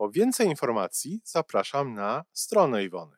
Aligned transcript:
Po 0.00 0.10
więcej 0.10 0.46
informacji 0.46 1.20
zapraszam 1.24 1.94
na 1.94 2.24
stronę 2.32 2.84
Iwony 2.84 3.16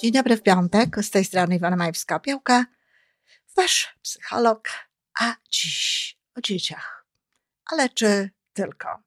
Dzień 0.00 0.12
dobry 0.12 0.36
w 0.36 0.42
piątek, 0.42 0.96
z 1.04 1.10
tej 1.10 1.24
strony 1.24 1.56
Iwona 1.56 1.76
Majewska-Piołka, 1.76 2.64
wasz 3.56 3.98
psycholog, 4.02 4.68
a 5.20 5.36
dziś 5.50 6.18
o 6.34 6.40
dzieciach. 6.40 7.06
Ale 7.72 7.88
czy 7.88 8.30
tylko? 8.52 9.02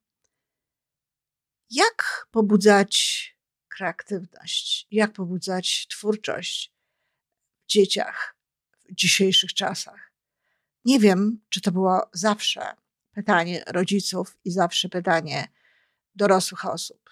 Jak 1.69 2.27
pobudzać 2.31 3.25
kreatywność? 3.69 4.87
Jak 4.91 5.13
pobudzać 5.13 5.87
twórczość 5.89 6.73
w 7.63 7.67
dzieciach 7.67 8.35
w 8.89 8.95
dzisiejszych 8.95 9.53
czasach? 9.53 10.11
Nie 10.85 10.99
wiem, 10.99 11.41
czy 11.49 11.61
to 11.61 11.71
było 11.71 12.09
zawsze 12.11 12.75
pytanie 13.13 13.63
rodziców 13.67 14.37
i 14.45 14.51
zawsze 14.51 14.89
pytanie 14.89 15.47
dorosłych 16.15 16.65
osób. 16.65 17.09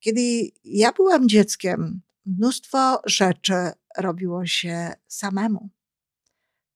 Kiedy 0.00 0.50
ja 0.64 0.92
byłam 0.92 1.28
dzieckiem, 1.28 2.05
mnóstwo 2.26 3.02
rzeczy 3.06 3.54
robiło 3.98 4.46
się 4.46 4.92
samemu. 5.08 5.70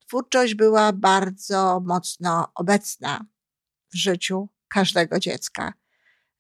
Twórczość 0.06 0.54
była 0.54 0.92
bardzo 0.92 1.82
mocno 1.84 2.52
obecna 2.54 3.24
w 3.92 3.96
życiu 3.96 4.48
każdego 4.68 5.18
dziecka. 5.18 5.72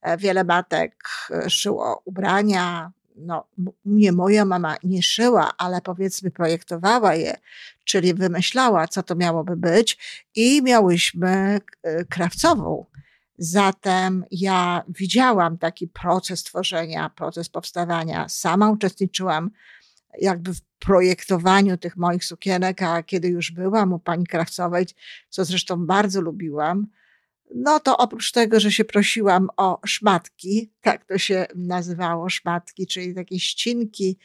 E, 0.02 0.16
wiele 0.16 0.44
matek 0.44 1.04
e, 1.30 1.50
szyło 1.50 2.02
ubrania. 2.04 2.92
No, 3.16 3.48
nie 3.84 4.12
moja 4.12 4.44
mama 4.44 4.76
nie 4.84 5.02
szyła, 5.02 5.52
ale 5.58 5.80
powiedzmy 5.80 6.30
projektowała 6.30 7.14
je, 7.14 7.36
czyli 7.84 8.14
wymyślała, 8.14 8.88
co 8.88 9.02
to 9.02 9.14
miałoby 9.14 9.56
być, 9.56 9.98
i 10.34 10.62
miałyśmy 10.62 11.60
e, 11.82 12.04
krawcową. 12.04 12.86
Zatem 13.42 14.24
ja 14.30 14.84
widziałam 14.88 15.58
taki 15.58 15.88
proces 15.88 16.42
tworzenia, 16.42 17.10
proces 17.10 17.48
powstawania. 17.48 18.28
Sama 18.28 18.70
uczestniczyłam 18.70 19.50
jakby 20.20 20.54
w 20.54 20.60
projektowaniu 20.78 21.76
tych 21.76 21.96
moich 21.96 22.24
sukienek, 22.24 22.82
a 22.82 23.02
kiedy 23.02 23.28
już 23.28 23.50
byłam 23.50 23.92
u 23.92 23.98
pani 23.98 24.26
krawcowej, 24.26 24.86
co 25.28 25.44
zresztą 25.44 25.86
bardzo 25.86 26.20
lubiłam, 26.20 26.86
no 27.54 27.80
to 27.80 27.98
oprócz 27.98 28.32
tego, 28.32 28.60
że 28.60 28.72
się 28.72 28.84
prosiłam 28.84 29.48
o 29.56 29.80
szmatki, 29.86 30.72
tak 30.80 31.04
to 31.04 31.18
się 31.18 31.46
nazywało, 31.54 32.28
szmatki, 32.28 32.86
czyli 32.86 33.14
takie 33.14 33.40
ścinki, 33.40 34.18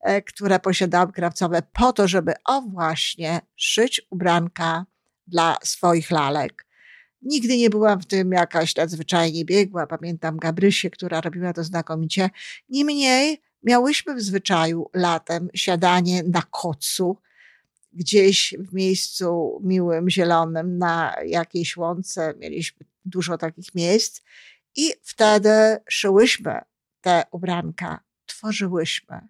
e, 0.00 0.22
które 0.22 0.60
posiadałam 0.60 1.12
krawcowe 1.12 1.62
po 1.72 1.92
to, 1.92 2.08
żeby 2.08 2.34
o 2.44 2.62
właśnie 2.62 3.40
szyć 3.56 4.00
ubranka 4.10 4.86
dla 5.26 5.56
swoich 5.62 6.10
lalek. 6.10 6.67
Nigdy 7.22 7.56
nie 7.56 7.70
byłam 7.70 8.00
w 8.00 8.06
tym 8.06 8.32
jakaś 8.32 8.76
nadzwyczajnie 8.76 9.44
biegła. 9.44 9.86
Pamiętam 9.86 10.36
Gabrysię, 10.36 10.90
która 10.90 11.20
robiła 11.20 11.52
to 11.52 11.64
znakomicie. 11.64 12.30
Niemniej 12.68 13.42
miałyśmy 13.62 14.14
w 14.14 14.22
zwyczaju 14.22 14.90
latem 14.94 15.48
siadanie 15.54 16.22
na 16.22 16.42
kocu, 16.42 17.18
gdzieś 17.92 18.54
w 18.58 18.74
miejscu 18.74 19.60
miłym, 19.64 20.10
zielonym, 20.10 20.78
na 20.78 21.14
jakiejś 21.26 21.76
łące. 21.76 22.34
Mieliśmy 22.38 22.86
dużo 23.04 23.38
takich 23.38 23.74
miejsc 23.74 24.20
i 24.76 24.92
wtedy 25.02 25.50
szyłyśmy 25.88 26.60
te 27.00 27.22
ubranka, 27.30 28.00
tworzyłyśmy. 28.26 29.20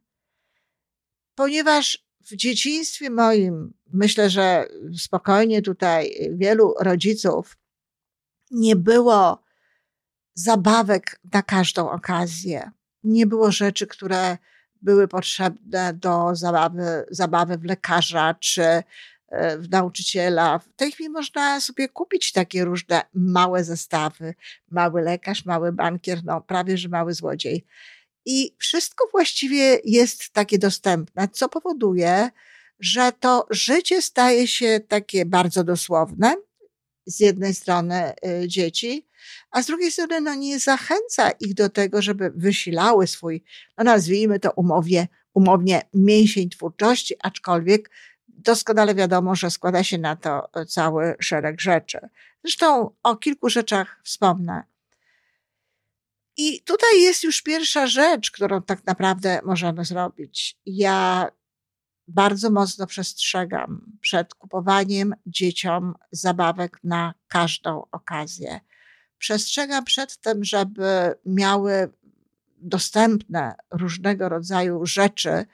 Ponieważ 1.34 2.08
w 2.20 2.36
dzieciństwie 2.36 3.10
moim, 3.10 3.74
myślę, 3.92 4.30
że 4.30 4.68
spokojnie 4.98 5.62
tutaj 5.62 6.30
wielu 6.32 6.74
rodziców 6.80 7.56
nie 8.50 8.76
było 8.76 9.42
zabawek 10.34 11.20
na 11.32 11.42
każdą 11.42 11.90
okazję. 11.90 12.70
Nie 13.04 13.26
było 13.26 13.52
rzeczy, 13.52 13.86
które 13.86 14.38
były 14.82 15.08
potrzebne 15.08 15.94
do 15.94 16.36
zabawy, 16.36 17.06
zabawy 17.10 17.58
w 17.58 17.64
lekarza 17.64 18.34
czy 18.34 18.62
e, 18.62 18.82
w 19.58 19.70
nauczyciela. 19.70 20.58
W 20.58 20.68
tej 20.76 20.92
chwili 20.92 21.10
można 21.10 21.60
sobie 21.60 21.88
kupić 21.88 22.32
takie 22.32 22.64
różne 22.64 23.02
małe 23.14 23.64
zestawy. 23.64 24.34
Mały 24.70 25.02
lekarz, 25.02 25.44
mały 25.44 25.72
bankier, 25.72 26.24
no 26.24 26.40
prawie 26.40 26.78
że 26.78 26.88
mały 26.88 27.14
złodziej. 27.14 27.64
I 28.26 28.56
wszystko 28.58 29.08
właściwie 29.12 29.78
jest 29.84 30.30
takie 30.32 30.58
dostępne, 30.58 31.28
co 31.28 31.48
powoduje, 31.48 32.30
że 32.80 33.12
to 33.20 33.46
życie 33.50 34.02
staje 34.02 34.46
się 34.46 34.80
takie 34.88 35.26
bardzo 35.26 35.64
dosłowne 35.64 36.34
z 37.08 37.20
jednej 37.20 37.54
strony 37.54 38.12
y, 38.42 38.48
dzieci, 38.48 39.06
a 39.50 39.62
z 39.62 39.66
drugiej 39.66 39.92
strony 39.92 40.20
no, 40.20 40.34
nie 40.34 40.58
zachęca 40.58 41.30
ich 41.30 41.54
do 41.54 41.68
tego, 41.68 42.02
żeby 42.02 42.30
wysilały 42.34 43.06
swój, 43.06 43.44
no 43.78 43.84
nazwijmy 43.84 44.40
to 44.40 44.52
umowie, 44.52 45.08
umownie 45.34 45.82
mięsień 45.94 46.50
twórczości, 46.50 47.14
aczkolwiek 47.22 47.90
doskonale 48.28 48.94
wiadomo, 48.94 49.34
że 49.34 49.50
składa 49.50 49.84
się 49.84 49.98
na 49.98 50.16
to 50.16 50.48
cały 50.68 51.14
szereg 51.20 51.60
rzeczy. 51.60 51.98
Zresztą 52.44 52.90
o 53.02 53.16
kilku 53.16 53.48
rzeczach 53.48 54.00
wspomnę. 54.04 54.62
I 56.36 56.62
tutaj 56.62 57.02
jest 57.02 57.24
już 57.24 57.42
pierwsza 57.42 57.86
rzecz, 57.86 58.30
którą 58.30 58.62
tak 58.62 58.86
naprawdę 58.86 59.40
możemy 59.44 59.84
zrobić. 59.84 60.56
Ja 60.66 61.30
bardzo 62.08 62.50
mocno 62.50 62.86
przestrzegam 62.86 63.98
przed 64.00 64.34
kupowaniem 64.34 65.14
dzieciom 65.26 65.94
zabawek 66.12 66.78
na 66.84 67.14
każdą 67.28 67.84
okazję. 67.92 68.60
Przestrzegam 69.18 69.84
przed 69.84 70.18
tym, 70.20 70.44
żeby 70.44 71.14
miały 71.26 71.92
dostępne 72.56 73.54
różnego 73.70 74.28
rodzaju 74.28 74.86
rzeczy, 74.86 75.46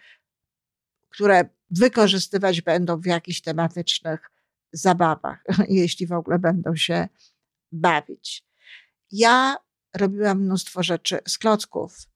które 1.10 1.48
wykorzystywać 1.70 2.60
będą 2.60 3.00
w 3.00 3.06
jakichś 3.06 3.40
tematycznych 3.40 4.30
zabawach, 4.72 5.44
jeśli 5.68 6.06
w 6.06 6.12
ogóle 6.12 6.38
będą 6.38 6.76
się 6.76 7.08
bawić. 7.72 8.44
Ja 9.10 9.56
robiłam 9.94 10.40
mnóstwo 10.40 10.82
rzeczy 10.82 11.18
z 11.28 11.38
klocków. 11.38 12.13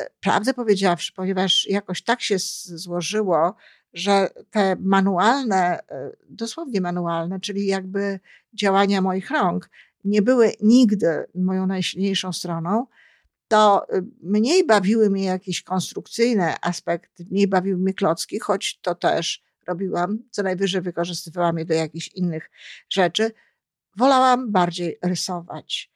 E, 0.00 0.10
prawdę 0.20 0.54
powiedziawszy, 0.54 1.12
ponieważ 1.16 1.66
jakoś 1.68 2.02
tak 2.02 2.22
się 2.22 2.36
złożyło, 2.64 3.54
że 3.92 4.30
te 4.50 4.76
manualne, 4.80 5.78
e, 5.88 6.10
dosłownie 6.28 6.80
manualne, 6.80 7.40
czyli 7.40 7.66
jakby 7.66 8.20
działania 8.54 9.00
moich 9.00 9.30
rąk, 9.30 9.70
nie 10.04 10.22
były 10.22 10.52
nigdy 10.60 11.24
moją 11.34 11.66
najsilniejszą 11.66 12.32
stroną, 12.32 12.86
to 13.48 13.86
y, 13.94 14.04
mniej 14.22 14.66
bawiły 14.66 15.10
mnie 15.10 15.24
jakieś 15.24 15.62
konstrukcyjne 15.62 16.60
aspekty, 16.60 17.26
mniej 17.30 17.48
bawiły 17.48 17.78
mnie 17.78 17.94
klocki, 17.94 18.38
choć 18.38 18.80
to 18.80 18.94
też 18.94 19.42
robiłam, 19.66 20.18
co 20.30 20.42
najwyżej 20.42 20.80
wykorzystywałam 20.80 21.58
je 21.58 21.64
do 21.64 21.74
jakichś 21.74 22.08
innych 22.08 22.50
rzeczy. 22.90 23.32
Wolałam 23.96 24.52
bardziej 24.52 24.98
rysować. 25.02 25.90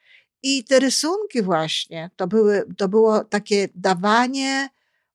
I 0.47 0.65
te 0.65 0.79
rysunki 0.81 1.43
właśnie, 1.43 2.11
to, 2.17 2.27
były, 2.27 2.65
to 2.77 2.89
było 2.89 3.25
takie 3.25 3.69
dawanie 3.75 4.69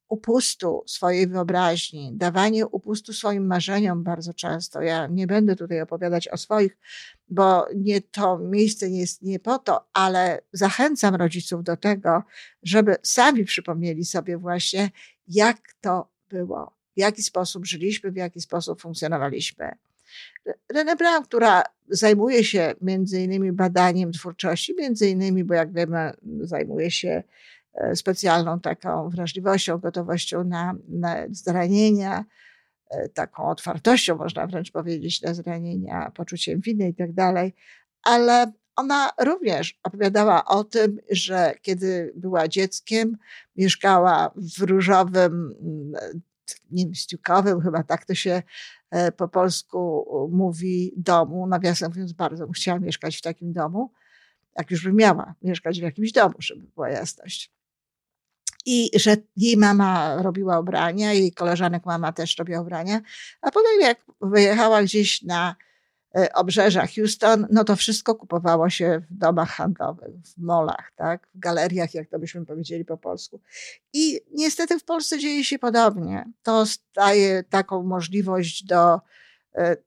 upustu 0.08 0.84
swojej 0.88 1.28
wyobraźni, 1.28 2.12
dawanie 2.14 2.68
upustu 2.68 3.14
swoim 3.14 3.48
marzeniom 3.48 4.04
bardzo 4.04 4.34
często. 4.34 4.82
Ja 4.82 5.08
nie 5.08 5.28
będę 5.28 5.56
tutaj 5.56 5.82
opowiadać 5.82 6.28
o 6.28 6.38
swoich, 6.38 6.78
bo 7.28 7.66
nie 7.76 8.02
to 8.02 8.40
miejsce 8.40 8.90
nie 8.90 9.00
jest 9.00 9.22
nie 9.22 9.40
po 9.40 9.60
to, 9.60 9.90
ale 9.94 10.42
zachęcam 10.54 11.16
rodziców 11.16 11.64
do 11.64 11.78
tego, 11.78 12.24
żeby 12.64 12.96
sami 13.04 13.46
przypomnieli 13.46 14.06
sobie 14.06 14.38
właśnie, 14.38 14.92
jak 15.28 15.58
to 15.82 16.12
było, 16.30 16.74
w 16.96 17.00
jaki 17.00 17.24
sposób 17.24 17.66
żyliśmy, 17.66 18.12
w 18.12 18.16
jaki 18.16 18.42
sposób 18.42 18.82
funkcjonowaliśmy. 18.82 19.72
René 20.74 20.96
Brown, 20.96 21.24
która 21.24 21.64
zajmuje 21.88 22.44
się 22.44 22.74
między 22.82 23.22
innymi 23.22 23.52
badaniem 23.52 24.12
twórczości, 24.12 24.76
między 24.78 25.10
innymi, 25.10 25.44
bo 25.44 25.54
jak 25.54 25.74
wiemy, 25.74 26.12
zajmuje 26.42 26.92
się 26.92 27.24
E, 27.74 27.96
specjalną 27.96 28.60
taką 28.60 29.10
wrażliwością, 29.10 29.78
gotowością 29.78 30.44
na, 30.44 30.76
na 30.90 31.16
zranienia, 31.32 32.26
e, 32.90 33.10
taką 33.10 33.44
otwartością, 33.44 34.16
można 34.18 34.48
wręcz 34.48 34.72
powiedzieć, 34.72 35.22
na 35.22 35.34
zranienia, 35.34 36.12
poczuciem 36.16 36.62
winy 36.62 36.90
i 36.90 36.94
tak 36.94 37.14
dalej. 37.14 37.56
Ale 38.04 38.52
ona 38.76 39.12
również 39.20 39.80
opowiadała 39.84 40.46
o 40.46 40.64
tym, 40.64 41.00
że 41.12 41.54
kiedy 41.62 42.14
była 42.16 42.48
dzieckiem, 42.48 43.18
mieszkała 43.56 44.32
w 44.58 44.62
różowym, 44.62 45.56
nie 46.72 46.86
wiem, 46.86 46.96
stiukowym, 46.96 47.62
chyba 47.62 47.84
tak 47.84 48.06
to 48.06 48.16
się 48.16 48.44
e, 48.92 49.12
po 49.12 49.28
polsku 49.28 50.06
mówi, 50.32 50.94
domu. 50.98 51.48
Nawiasem 51.48 51.90
mówiąc, 51.90 52.14
bardzo 52.14 52.48
chciała 52.48 52.80
mieszkać 52.80 53.18
w 53.18 53.22
takim 53.22 53.54
domu, 53.54 53.92
jak 54.58 54.72
już 54.72 54.84
by 54.84 54.94
miała 54.94 55.36
mieszkać 55.42 55.80
w 55.80 55.84
jakimś 55.84 56.12
domu, 56.12 56.36
żeby 56.40 56.68
była 56.76 56.90
jasność 56.90 57.52
i 58.66 59.00
że 59.00 59.18
jej 59.36 59.58
mama 59.58 60.22
robiła 60.22 60.60
ubrania, 60.60 61.14
jej 61.14 61.32
koleżanek 61.32 61.86
mama 61.86 62.12
też 62.12 62.38
robiła 62.38 62.62
ubrania, 62.62 63.02
a 63.42 63.52
potem 63.52 63.82
jak 63.82 64.06
wyjechała 64.22 64.84
gdzieś 64.84 65.22
na 65.22 65.56
obrzeża 66.34 66.88
Houston, 66.88 67.48
no 67.52 67.64
to 67.64 67.76
wszystko 67.76 68.16
kupowało 68.16 68.70
się 68.70 69.02
w 69.10 69.18
domach 69.18 69.50
handlowych, 69.50 70.16
w 70.26 70.38
molach, 70.38 70.92
tak? 70.96 71.28
w 71.36 71.40
galeriach, 71.40 71.94
jak 71.94 72.10
to 72.10 72.20
byśmy 72.20 72.46
powiedzieli 72.46 72.86
po 72.86 72.98
polsku. 72.98 73.42
I 73.94 74.20
niestety 74.32 74.80
w 74.80 74.84
Polsce 74.84 75.20
dzieje 75.20 75.44
się 75.44 75.60
podobnie. 75.60 76.26
To 76.44 76.64
daje 76.96 77.44
taką 77.44 77.84
możliwość 77.84 78.64
do, 78.64 79.00
e, 79.56 79.78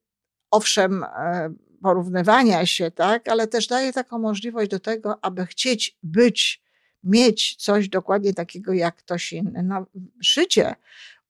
owszem, 0.50 1.04
e, 1.04 1.54
porównywania 1.82 2.66
się, 2.66 2.90
tak, 2.90 3.28
ale 3.28 3.46
też 3.46 3.66
daje 3.66 3.92
taką 3.92 4.18
możliwość 4.18 4.70
do 4.70 4.80
tego, 4.80 5.24
aby 5.24 5.46
chcieć 5.46 5.98
być 6.02 6.62
mieć 7.04 7.56
coś 7.56 7.88
dokładnie 7.88 8.34
takiego 8.34 8.72
jak 8.72 8.96
ktoś 8.96 9.32
inny. 9.32 9.62
No, 9.62 9.86
szycie 10.22 10.74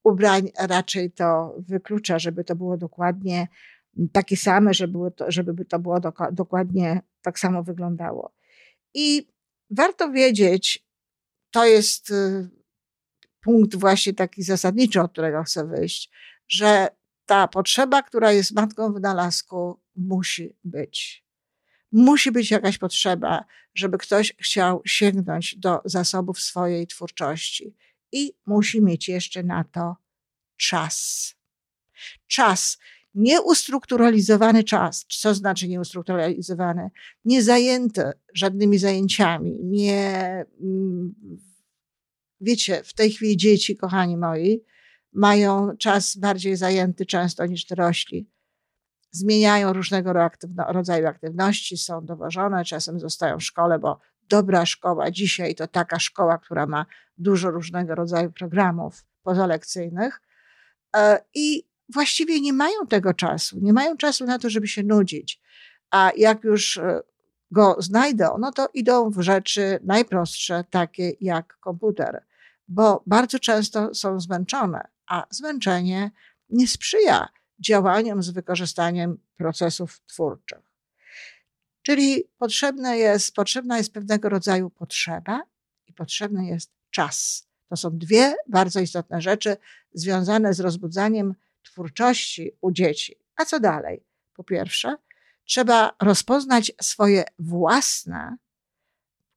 ubrań 0.05 0.51
raczej 0.59 1.11
to 1.11 1.55
wyklucza, 1.59 2.19
żeby 2.19 2.45
to 2.45 2.57
było 2.57 2.77
dokładnie 2.77 3.49
takie 4.13 4.37
same, 4.37 4.75
żeby 4.75 4.99
to, 5.17 5.31
żeby 5.31 5.65
to 5.65 5.79
było 5.79 6.01
dokładnie 6.33 7.01
tak 7.23 7.39
samo 7.39 7.63
wyglądało. 7.63 8.35
I 8.95 9.29
warto 9.71 10.11
wiedzieć, 10.11 10.87
to 11.51 11.67
jest 11.67 12.11
y, 12.11 12.51
punkt 13.41 13.77
właśnie 13.77 14.15
taki 14.15 14.43
zasadniczy, 14.43 15.01
od 15.01 15.13
którego 15.13 15.43
chcę 15.43 15.67
wyjść, 15.67 16.11
że 16.49 16.89
ta 17.27 17.49
potrzeba, 17.49 18.03
która 18.03 18.33
jest 18.33 18.53
matką 18.53 18.93
wynalazku, 18.93 19.81
musi 19.97 20.57
być 20.65 21.23
musi 21.93 22.33
być 22.33 22.51
jakaś 22.51 22.79
potrzeba, 22.79 23.45
żeby 23.75 23.99
ktoś 23.99 24.35
chciał 24.41 24.83
sięgnąć 24.87 25.57
do 25.57 25.81
zasobów 25.85 26.41
swojej 26.41 26.87
twórczości 26.87 27.75
i 28.13 28.33
musi 28.47 28.83
mieć 28.83 29.09
jeszcze 29.09 29.43
na 29.43 29.65
to 29.65 29.97
czas. 30.57 31.35
Czas, 32.27 32.79
nieustrukturalizowany 33.15 34.65
czas. 34.65 35.07
Co 35.21 35.35
znaczy 35.35 35.69
nieustrukturalizowany? 35.69 36.91
Nie 37.25 37.43
zajęty 37.43 38.03
żadnymi 38.35 38.79
zajęciami, 38.79 39.59
nie. 39.63 40.45
Mm, 40.61 41.15
wiecie, 42.41 42.83
w 42.85 42.95
tej 42.95 43.11
chwili 43.11 43.37
dzieci, 43.37 43.77
kochani 43.77 44.17
moi, 44.17 44.65
mają 45.13 45.77
czas 45.77 46.17
bardziej 46.17 46.57
zajęty 46.57 47.07
często 47.07 47.47
niż 47.47 47.65
dorośli 47.65 48.33
zmieniają 49.13 49.73
różnego 49.73 50.13
rodzaju 50.69 51.07
aktywności, 51.07 51.77
są 51.77 52.05
dowożone, 52.05 52.65
czasem 52.65 53.01
zostają 53.01 53.39
w 53.39 53.43
szkole, 53.43 53.79
bo 53.79 54.01
dobra 54.29 54.67
szkoła 54.67 55.11
dzisiaj 55.11 55.55
to 55.55 55.67
taka 55.67 55.99
szkoła, 55.99 56.39
która 56.39 56.67
ma 56.67 56.87
dużo 57.19 57.51
różnego 57.51 57.95
rodzaju 57.95 58.33
programów 58.33 59.05
pozalekcyjnych 59.23 60.21
e, 60.97 61.25
i 61.35 61.72
właściwie 61.93 62.41
nie 62.41 62.53
mają 62.53 62.87
tego 62.89 63.15
czasu, 63.15 63.59
nie 63.63 63.73
mają 63.73 63.97
czasu 63.97 64.25
na 64.25 64.39
to, 64.39 64.51
żeby 64.51 64.69
się 64.69 64.83
nudzić. 64.83 65.41
A 65.91 66.11
jak 66.17 66.45
już 66.45 66.77
e, 66.77 67.01
go 67.51 67.77
znajdą, 67.79 68.37
no 68.39 68.53
to 68.53 68.69
idą 68.75 69.11
w 69.11 69.21
rzeczy 69.21 69.79
najprostsze, 69.85 70.65
takie 70.71 71.13
jak 71.21 71.59
komputer, 71.61 72.25
bo 72.69 73.03
bardzo 73.07 73.39
często 73.39 73.95
są 73.95 74.21
zmęczone, 74.21 74.89
a 75.07 75.27
zmęczenie 75.31 76.11
nie 76.51 76.69
sprzyja 76.69 77.29
działaniom 77.59 78.23
z 78.23 78.31
wykorzystaniem 78.31 79.19
procesów 79.37 80.01
twórczych. 80.07 80.73
Czyli 81.83 82.25
potrzebne 82.39 82.99
jest, 82.99 83.35
potrzebna 83.35 83.79
jest 83.79 83.93
pewnego 83.93 84.29
rodzaju 84.29 84.71
potrzeba 84.71 85.43
i 85.87 85.93
potrzebny 85.93 86.47
jest 86.47 86.71
czas. 86.91 87.47
To 87.69 87.77
są 87.77 87.99
dwie 87.99 88.35
bardzo 88.49 88.81
istotne 88.81 89.21
rzeczy 89.21 89.57
związane 89.95 90.55
z 90.55 90.61
rozbudzaniem 90.61 91.35
twórczości 91.63 92.51
u 92.61 92.73
dzieci. 92.73 93.17
A 93.37 93.45
co 93.45 93.61
dalej? 93.61 94.05
Po 94.35 94.45
pierwsze, 94.45 94.97
trzeba 95.45 95.93
rozpoznać 96.03 96.73
swoje 96.83 97.25
własne 97.39 98.37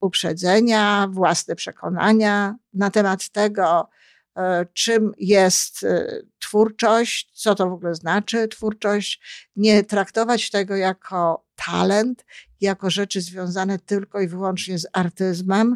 uprzedzenia, 0.02 1.08
własne 1.12 1.56
przekonania 1.56 2.56
na 2.74 2.92
temat 2.92 3.30
tego, 3.30 3.90
E, 4.36 4.66
czym 4.74 5.12
jest 5.18 5.84
e, 5.84 6.22
twórczość, 6.40 7.30
co 7.34 7.56
to 7.56 7.70
w 7.70 7.74
ogóle 7.74 7.96
znaczy 7.96 8.48
twórczość, 8.48 9.22
nie 9.56 9.84
traktować 9.84 10.50
tego 10.50 10.76
jako 10.76 11.46
talent, 11.56 12.26
jako 12.62 12.90
rzeczy 12.90 13.22
związane 13.22 13.80
tylko 13.80 14.22
i 14.22 14.28
wyłącznie 14.28 14.80
z 14.80 14.88
artyzmem, 14.94 15.76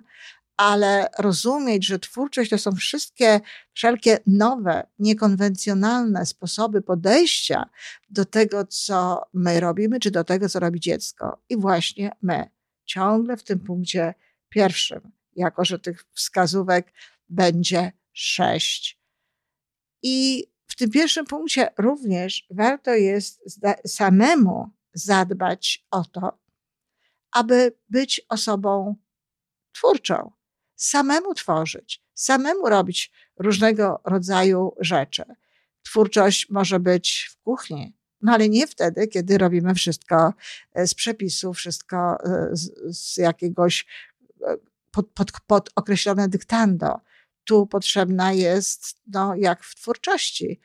ale 0.59 1.09
rozumieć, 1.19 1.85
że 1.85 1.99
twórczość 1.99 2.49
to 2.49 2.57
są 2.57 2.71
wszystkie, 2.71 3.39
wszelkie 3.73 4.17
nowe, 4.27 4.87
niekonwencjonalne 4.99 6.25
sposoby 6.25 6.81
podejścia 6.81 7.69
do 8.09 8.25
tego, 8.25 8.65
co 8.65 9.21
my 9.33 9.59
robimy, 9.59 9.99
czy 9.99 10.11
do 10.11 10.23
tego, 10.23 10.49
co 10.49 10.59
robi 10.59 10.79
dziecko. 10.79 11.41
I 11.49 11.57
właśnie 11.57 12.11
my, 12.21 12.49
ciągle 12.85 13.37
w 13.37 13.43
tym 13.43 13.59
punkcie 13.59 14.13
pierwszym, 14.49 15.11
jako 15.35 15.65
że 15.65 15.79
tych 15.79 16.05
wskazówek 16.13 16.93
będzie 17.29 17.91
sześć. 18.13 18.99
I 20.03 20.47
w 20.67 20.75
tym 20.75 20.91
pierwszym 20.91 21.25
punkcie 21.25 21.69
również 21.77 22.47
warto 22.51 22.93
jest 22.93 23.59
samemu 23.87 24.69
zadbać 24.93 25.85
o 25.91 26.05
to, 26.05 26.39
aby 27.31 27.77
być 27.89 28.21
osobą 28.29 28.95
twórczą, 29.71 30.38
samemu 30.79 31.33
tworzyć, 31.33 32.03
samemu 32.13 32.69
robić 32.69 33.12
różnego 33.38 34.01
rodzaju 34.05 34.75
rzeczy. 34.79 35.24
Twórczość 35.83 36.50
może 36.50 36.79
być 36.79 37.29
w 37.31 37.43
kuchni, 37.43 37.93
no 38.21 38.33
ale 38.33 38.50
nie 38.50 38.67
wtedy, 38.67 39.07
kiedy 39.07 39.38
robimy 39.38 39.75
wszystko 39.75 40.33
e, 40.74 40.88
z 40.88 40.93
przepisu, 40.93 41.53
wszystko 41.53 42.17
e, 42.24 42.50
z, 42.51 42.98
z 42.98 43.17
jakiegoś 43.17 43.86
e, 44.48 44.57
pod, 44.91 45.07
pod, 45.07 45.31
pod 45.48 45.69
określone 45.75 46.29
dyktando 46.29 47.00
tu 47.43 47.67
potrzebna 47.67 48.33
jest, 48.33 49.01
no, 49.07 49.36
jak 49.36 49.63
w 49.63 49.75
twórczości, 49.75 50.59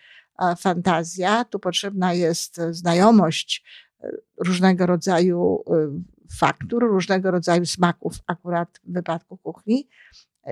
fantazja, 0.59 1.45
tu 1.45 1.59
potrzebna 1.59 2.13
jest 2.13 2.61
znajomość 2.71 3.65
różnego 4.37 4.87
rodzaju 4.87 5.65
faktur, 6.39 6.83
różnego 6.83 7.31
rodzaju 7.31 7.67
smaków, 7.67 8.15
akurat 8.27 8.81
w 8.85 8.93
wypadku 8.93 9.37
kuchni, 9.37 9.89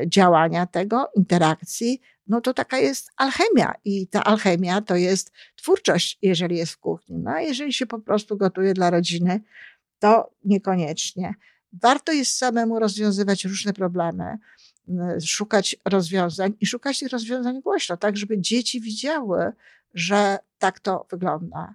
działania 0.06 0.66
tego, 0.66 1.10
interakcji, 1.16 2.00
no 2.26 2.40
to 2.40 2.54
taka 2.54 2.78
jest 2.78 3.10
alchemia. 3.16 3.74
I 3.84 4.06
ta 4.06 4.24
alchemia 4.24 4.80
to 4.80 4.96
jest 4.96 5.32
twórczość, 5.56 6.18
jeżeli 6.22 6.56
jest 6.56 6.72
w 6.72 6.78
kuchni. 6.78 7.18
No 7.18 7.30
a 7.30 7.40
jeżeli 7.40 7.72
się 7.72 7.86
po 7.86 7.98
prostu 7.98 8.36
gotuje 8.36 8.74
dla 8.74 8.90
rodziny, 8.90 9.40
to 9.98 10.30
niekoniecznie. 10.44 11.34
Warto 11.72 12.12
jest 12.12 12.36
samemu 12.36 12.78
rozwiązywać 12.78 13.44
różne 13.44 13.72
problemy, 13.72 14.38
szukać 15.24 15.76
rozwiązań 15.84 16.52
i 16.60 16.66
szukać 16.66 16.98
tych 16.98 17.12
rozwiązań 17.12 17.60
głośno, 17.60 17.96
tak 17.96 18.16
żeby 18.16 18.40
dzieci 18.40 18.80
widziały, 18.80 19.52
że 19.94 20.38
tak 20.58 20.80
to 20.80 21.06
wygląda. 21.10 21.74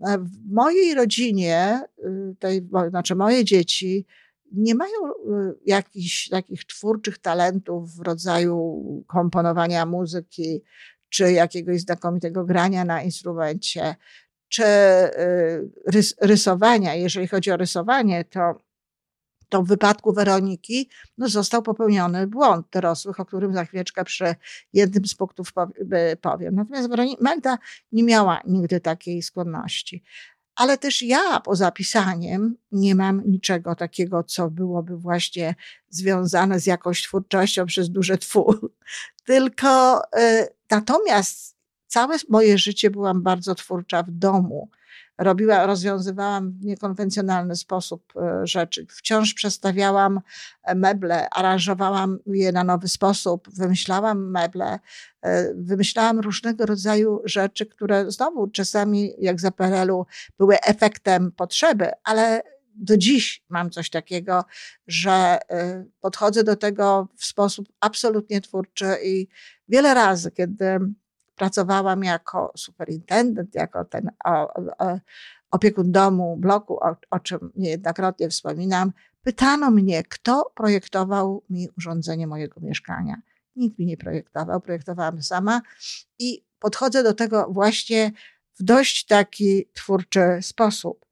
W 0.00 0.52
mojej 0.52 0.94
rodzinie, 0.94 1.84
y, 1.98 2.34
tej, 2.38 2.68
znaczy 2.88 3.14
moje 3.14 3.44
dzieci, 3.44 4.06
nie 4.52 4.74
mają 4.74 4.92
y, 4.92 5.58
jakichś 5.66 6.28
takich 6.28 6.64
twórczych 6.64 7.18
talentów 7.18 7.96
w 7.96 8.00
rodzaju 8.00 8.84
komponowania 9.06 9.86
muzyki, 9.86 10.62
czy 11.08 11.32
jakiegoś 11.32 11.80
znakomitego 11.80 12.44
grania 12.44 12.84
na 12.84 13.02
instrumencie, 13.02 13.96
czy 14.48 14.64
y, 14.64 16.12
rysowania. 16.20 16.94
Jeżeli 16.94 17.28
chodzi 17.28 17.50
o 17.50 17.56
rysowanie, 17.56 18.24
to 18.24 18.54
to 19.50 19.62
w 19.62 19.66
wypadku 19.66 20.12
Weroniki 20.12 20.88
no, 21.18 21.28
został 21.28 21.62
popełniony 21.62 22.26
błąd 22.26 22.66
dorosłych, 22.72 23.20
o 23.20 23.24
którym 23.24 23.54
za 23.54 23.64
chwileczkę 23.64 24.04
przy 24.04 24.34
jednym 24.72 25.06
z 25.06 25.14
punktów 25.14 25.52
powiem. 26.20 26.54
Natomiast 26.54 26.88
Magda 27.20 27.58
nie 27.92 28.02
miała 28.02 28.40
nigdy 28.46 28.80
takiej 28.80 29.22
skłonności. 29.22 30.02
Ale 30.54 30.78
też 30.78 31.02
ja 31.02 31.40
poza 31.40 31.70
pisaniem 31.70 32.56
nie 32.72 32.94
mam 32.94 33.22
niczego 33.26 33.74
takiego, 33.74 34.22
co 34.22 34.50
byłoby 34.50 34.96
właśnie 34.96 35.54
związane 35.88 36.60
z 36.60 36.66
jakąś 36.66 37.02
twórczością 37.02 37.66
przez 37.66 37.90
duże 37.90 38.18
twór. 38.18 38.74
Tylko 39.26 40.00
y, 40.02 40.48
natomiast 40.70 41.56
całe 41.86 42.16
moje 42.28 42.58
życie 42.58 42.90
byłam 42.90 43.22
bardzo 43.22 43.54
twórcza 43.54 44.02
w 44.02 44.10
domu 44.10 44.70
robiła, 45.20 45.66
rozwiązywałam 45.66 46.52
w 46.52 46.64
niekonwencjonalny 46.64 47.56
sposób 47.56 48.12
e, 48.16 48.46
rzeczy. 48.46 48.86
Wciąż 48.88 49.34
przestawiałam 49.34 50.20
e, 50.62 50.74
meble, 50.74 51.30
aranżowałam 51.30 52.18
je 52.26 52.52
na 52.52 52.64
nowy 52.64 52.88
sposób, 52.88 53.48
wymyślałam 53.54 54.30
meble, 54.30 54.78
e, 55.22 55.54
wymyślałam 55.54 56.20
różnego 56.20 56.66
rodzaju 56.66 57.22
rzeczy, 57.24 57.66
które 57.66 58.10
znowu 58.10 58.46
czasami, 58.46 59.12
jak 59.18 59.40
za 59.40 59.50
PRL-u, 59.50 60.06
były 60.38 60.60
efektem 60.60 61.32
potrzeby, 61.32 61.90
ale 62.04 62.42
do 62.74 62.96
dziś 62.96 63.44
mam 63.48 63.70
coś 63.70 63.90
takiego, 63.90 64.44
że 64.86 65.38
podchodzę 66.00 66.44
do 66.44 66.56
tego 66.56 67.08
w 67.16 67.24
sposób 67.24 67.68
absolutnie 67.80 68.40
twórczy 68.40 68.96
i 69.04 69.28
wiele 69.68 69.94
razy, 69.94 70.30
kiedy 70.30 70.78
pracowałam 71.40 72.04
jako 72.04 72.52
superintendent, 72.56 73.54
jako 73.54 73.84
ten 73.84 74.10
o, 74.24 74.54
o, 74.54 74.98
opiekun 75.50 75.92
domu, 75.92 76.36
bloku, 76.36 76.76
o, 76.76 76.96
o 77.10 77.18
czym 77.18 77.52
niejednokrotnie 77.56 78.28
wspominam, 78.28 78.92
pytano 79.22 79.70
mnie, 79.70 80.02
kto 80.02 80.52
projektował 80.54 81.42
mi 81.50 81.68
urządzenie 81.78 82.26
mojego 82.26 82.60
mieszkania. 82.60 83.16
Nikt 83.56 83.78
mi 83.78 83.86
nie 83.86 83.96
projektował, 83.96 84.60
projektowałam 84.60 85.22
sama 85.22 85.60
i 86.18 86.44
podchodzę 86.58 87.02
do 87.02 87.14
tego 87.14 87.48
właśnie 87.50 88.12
w 88.58 88.62
dość 88.62 89.06
taki 89.06 89.66
twórczy 89.72 90.38
sposób. 90.40 91.06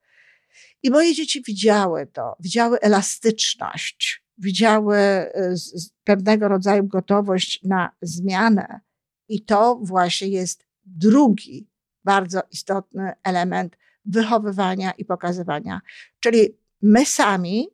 I 0.83 0.89
moje 0.91 1.13
dzieci 1.13 1.43
widziały 1.47 2.07
to, 2.07 2.35
widziały 2.39 2.79
elastyczność, 2.79 4.23
widziały 4.37 4.97
y, 4.97 5.55
pewnego 6.03 6.47
rodzaju 6.47 6.87
gotowość 6.87 7.63
na 7.63 7.91
zmianę, 8.01 8.88
i 9.29 9.41
to 9.41 9.79
właśnie 9.83 10.27
jest 10.27 10.65
drugi 10.85 11.67
bardzo 12.03 12.41
istotny 12.51 13.11
element 13.23 13.77
wychowywania 14.05 14.91
i 14.91 15.05
pokazywania. 15.05 15.81
Czyli 16.19 16.57
my 16.81 17.05
sami, 17.05 17.67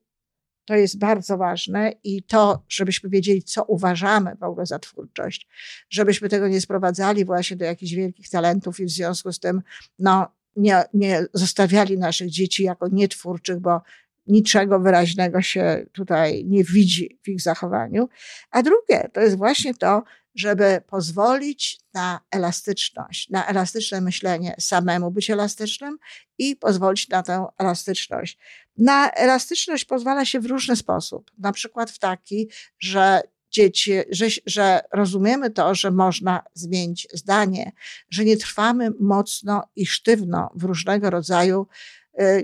to 0.65 0.75
jest 0.75 0.97
bardzo 0.97 1.37
ważne 1.37 1.93
i 2.03 2.23
to, 2.23 2.63
żebyśmy 2.69 3.09
wiedzieli, 3.09 3.43
co 3.43 3.63
uważamy 3.63 4.35
w 4.35 4.43
ogóle 4.43 4.65
za 4.65 4.79
twórczość, 4.79 5.47
żebyśmy 5.89 6.29
tego 6.29 6.47
nie 6.47 6.61
sprowadzali 6.61 7.25
właśnie 7.25 7.57
do 7.57 7.65
jakichś 7.65 7.93
wielkich 7.93 8.29
talentów 8.29 8.79
i 8.79 8.85
w 8.85 8.89
związku 8.89 9.31
z 9.31 9.39
tym, 9.39 9.61
no, 9.99 10.27
nie, 10.55 10.83
nie 10.93 11.25
zostawiali 11.33 11.97
naszych 11.97 12.29
dzieci 12.29 12.63
jako 12.63 12.87
nietwórczych, 12.87 13.59
bo 13.59 13.81
niczego 14.27 14.79
wyraźnego 14.79 15.41
się 15.41 15.85
tutaj 15.91 16.45
nie 16.45 16.63
widzi 16.63 17.19
w 17.23 17.27
ich 17.27 17.41
zachowaniu. 17.41 18.09
A 18.51 18.63
drugie 18.63 19.09
to 19.13 19.21
jest 19.21 19.37
właśnie 19.37 19.73
to, 19.73 20.03
żeby 20.35 20.81
pozwolić 20.87 21.79
na 21.93 22.19
elastyczność, 22.31 23.29
na 23.29 23.47
elastyczne 23.47 24.01
myślenie, 24.01 24.55
samemu 24.59 25.11
być 25.11 25.29
elastycznym 25.29 25.97
i 26.37 26.55
pozwolić 26.55 27.09
na 27.09 27.23
tę 27.23 27.45
elastyczność. 27.57 28.37
Na 28.77 29.11
elastyczność 29.11 29.85
pozwala 29.85 30.25
się 30.25 30.39
w 30.39 30.45
różny 30.45 30.75
sposób, 30.75 31.31
na 31.37 31.51
przykład 31.51 31.91
w 31.91 31.99
taki, 31.99 32.49
że 32.79 33.21
dzieci, 33.51 33.93
że, 34.09 34.25
że 34.45 34.81
rozumiemy 34.93 35.51
to, 35.51 35.75
że 35.75 35.91
można 35.91 36.43
zmienić 36.53 37.07
zdanie, 37.13 37.71
że 38.09 38.25
nie 38.25 38.37
trwamy 38.37 38.91
mocno 38.99 39.63
i 39.75 39.85
sztywno 39.85 40.49
w 40.55 40.63
różnego 40.63 41.09
rodzaju 41.09 41.67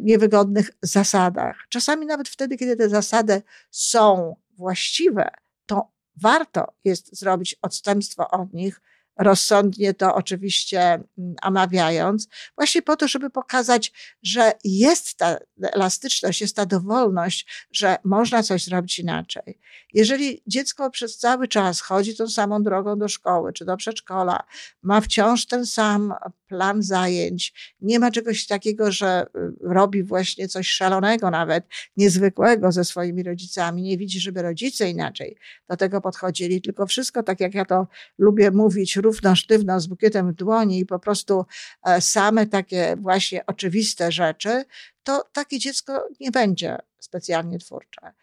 niewygodnych 0.01 0.71
zasadach. 0.81 1.55
Czasami 1.69 2.05
nawet 2.05 2.29
wtedy, 2.29 2.57
kiedy 2.57 2.75
te 2.75 2.89
zasady 2.89 3.41
są 3.71 4.35
właściwe, 4.57 5.29
to 5.65 5.91
warto 6.21 6.73
jest 6.83 7.19
zrobić 7.19 7.55
odstępstwo 7.61 8.29
od 8.29 8.53
nich, 8.53 8.81
rozsądnie 9.17 9.93
to 9.93 10.15
oczywiście 10.15 10.81
mm, 10.81 11.35
omawiając, 11.41 12.27
właśnie 12.55 12.81
po 12.81 12.95
to, 12.95 13.07
żeby 13.07 13.29
pokazać, 13.29 13.91
że 14.23 14.53
jest 14.63 15.17
ta 15.17 15.37
elastyczność, 15.61 16.41
jest 16.41 16.55
ta 16.55 16.65
dowolność, 16.65 17.67
że 17.71 17.97
można 18.03 18.43
coś 18.43 18.63
zrobić 18.63 18.99
inaczej. 18.99 19.59
Jeżeli 19.93 20.43
dziecko 20.47 20.89
przez 20.89 21.17
cały 21.17 21.47
czas 21.47 21.81
chodzi 21.81 22.15
tą 22.15 22.27
samą 22.27 22.63
drogą 22.63 22.99
do 22.99 23.07
szkoły 23.07 23.53
czy 23.53 23.65
do 23.65 23.77
przedszkola, 23.77 24.43
ma 24.81 25.01
wciąż 25.01 25.45
ten 25.45 25.65
sam 25.65 26.13
plan 26.51 26.83
zajęć, 26.83 27.73
nie 27.81 27.99
ma 27.99 28.11
czegoś 28.11 28.47
takiego, 28.47 28.91
że 28.91 29.25
y, 29.35 29.51
robi 29.61 30.03
właśnie 30.03 30.47
coś 30.47 30.67
szalonego 30.67 31.31
nawet, 31.31 31.65
niezwykłego 31.97 32.71
ze 32.71 32.85
swoimi 32.85 33.23
rodzicami, 33.23 33.81
nie 33.81 33.97
widzi, 33.97 34.19
żeby 34.19 34.41
rodzice 34.41 34.89
inaczej 34.89 35.37
do 35.69 35.77
tego 35.77 36.01
podchodzili, 36.01 36.61
tylko 36.61 36.87
wszystko, 36.87 37.23
tak 37.23 37.39
jak 37.39 37.53
ja 37.53 37.65
to 37.65 37.87
lubię 38.17 38.51
mówić, 38.51 38.95
równo 38.95 39.35
sztywno, 39.35 39.79
z 39.79 39.87
bukietem 39.87 40.31
w 40.31 40.35
dłoni 40.35 40.79
i 40.79 40.85
po 40.85 40.99
prostu 40.99 41.45
e, 41.85 42.01
same 42.01 42.47
takie 42.47 42.95
właśnie 42.99 43.45
oczywiste 43.45 44.11
rzeczy, 44.11 44.63
to 45.03 45.23
takie 45.33 45.59
dziecko 45.59 46.07
nie 46.19 46.31
będzie 46.31 46.77
specjalnie 46.99 47.59
twórcze. 47.59 48.13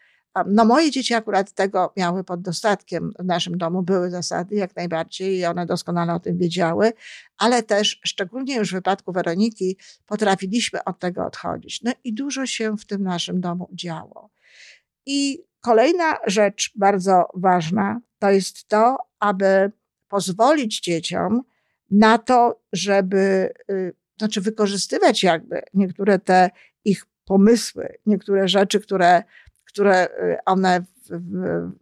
No 0.47 0.65
moje 0.65 0.91
dzieci 0.91 1.15
akurat 1.15 1.53
tego 1.53 1.93
miały 1.97 2.25
pod 2.25 2.43
dostatkiem. 2.43 3.13
W 3.19 3.25
naszym 3.25 3.59
domu 3.59 3.83
były 3.83 4.11
zasady 4.11 4.55
jak 4.55 4.77
najbardziej 4.77 5.39
i 5.39 5.45
one 5.45 5.67
doskonale 5.67 6.15
o 6.15 6.21
tym 6.21 6.39
wiedziały, 6.39 6.93
ale 7.39 7.63
też 7.63 8.01
szczególnie 8.05 8.57
już 8.57 8.71
w 8.71 8.75
wypadku 8.75 9.13
Weroniki 9.13 9.77
potrafiliśmy 10.07 10.85
od 10.85 10.99
tego 10.99 11.27
odchodzić. 11.27 11.83
No 11.83 11.93
i 12.05 12.15
dużo 12.15 12.47
się 12.47 12.77
w 12.77 12.87
tym 12.87 13.03
naszym 13.03 13.41
domu 13.41 13.69
działo. 13.73 14.31
I 15.07 15.45
kolejna 15.61 16.17
rzecz 16.27 16.73
bardzo 16.77 17.29
ważna 17.35 18.01
to 18.19 18.31
jest 18.31 18.69
to, 18.69 18.97
aby 19.21 19.73
pozwolić 20.09 20.81
dzieciom 20.81 21.43
na 21.91 22.19
to, 22.19 22.61
żeby, 22.73 23.53
y, 23.71 23.95
znaczy 24.19 24.41
wykorzystywać 24.41 25.23
jakby 25.23 25.63
niektóre 25.75 26.19
te 26.19 26.51
ich 26.85 27.07
pomysły, 27.25 27.95
niektóre 28.07 28.49
rzeczy, 28.49 28.81
które 28.81 29.23
które 29.69 30.07
y, 30.07 30.37
one 30.45 30.85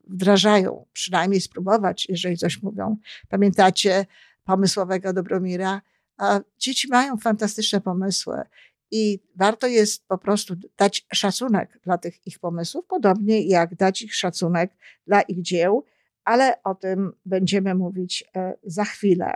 wdrażają, 0.06 0.86
przynajmniej 0.92 1.40
spróbować, 1.40 2.06
jeżeli 2.08 2.36
coś 2.36 2.62
mówią. 2.62 2.96
Pamiętacie 3.28 4.06
pomysłowego 4.44 5.12
Dobromira? 5.12 5.82
A 6.16 6.40
dzieci 6.58 6.88
mają 6.88 7.16
fantastyczne 7.16 7.80
pomysły 7.80 8.42
i 8.90 9.18
warto 9.36 9.66
jest 9.66 10.06
po 10.08 10.18
prostu 10.18 10.54
dać 10.76 11.06
szacunek 11.12 11.80
dla 11.82 11.98
tych 11.98 12.26
ich 12.26 12.38
pomysłów, 12.38 12.86
podobnie 12.86 13.46
jak 13.46 13.74
dać 13.74 14.02
ich 14.02 14.14
szacunek 14.14 14.70
dla 15.06 15.20
ich 15.20 15.42
dzieł, 15.42 15.84
ale 16.24 16.62
o 16.62 16.74
tym 16.74 17.12
będziemy 17.24 17.74
mówić 17.74 18.24
e, 18.36 18.54
za 18.62 18.84
chwilę. 18.84 19.34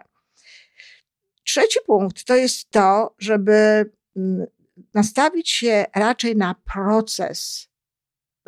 Trzeci 1.44 1.78
punkt 1.86 2.24
to 2.24 2.36
jest 2.36 2.70
to, 2.70 3.14
żeby 3.18 3.90
mm, 4.16 4.46
nastawić 4.94 5.50
się 5.50 5.84
raczej 5.94 6.36
na 6.36 6.54
proces 6.54 7.69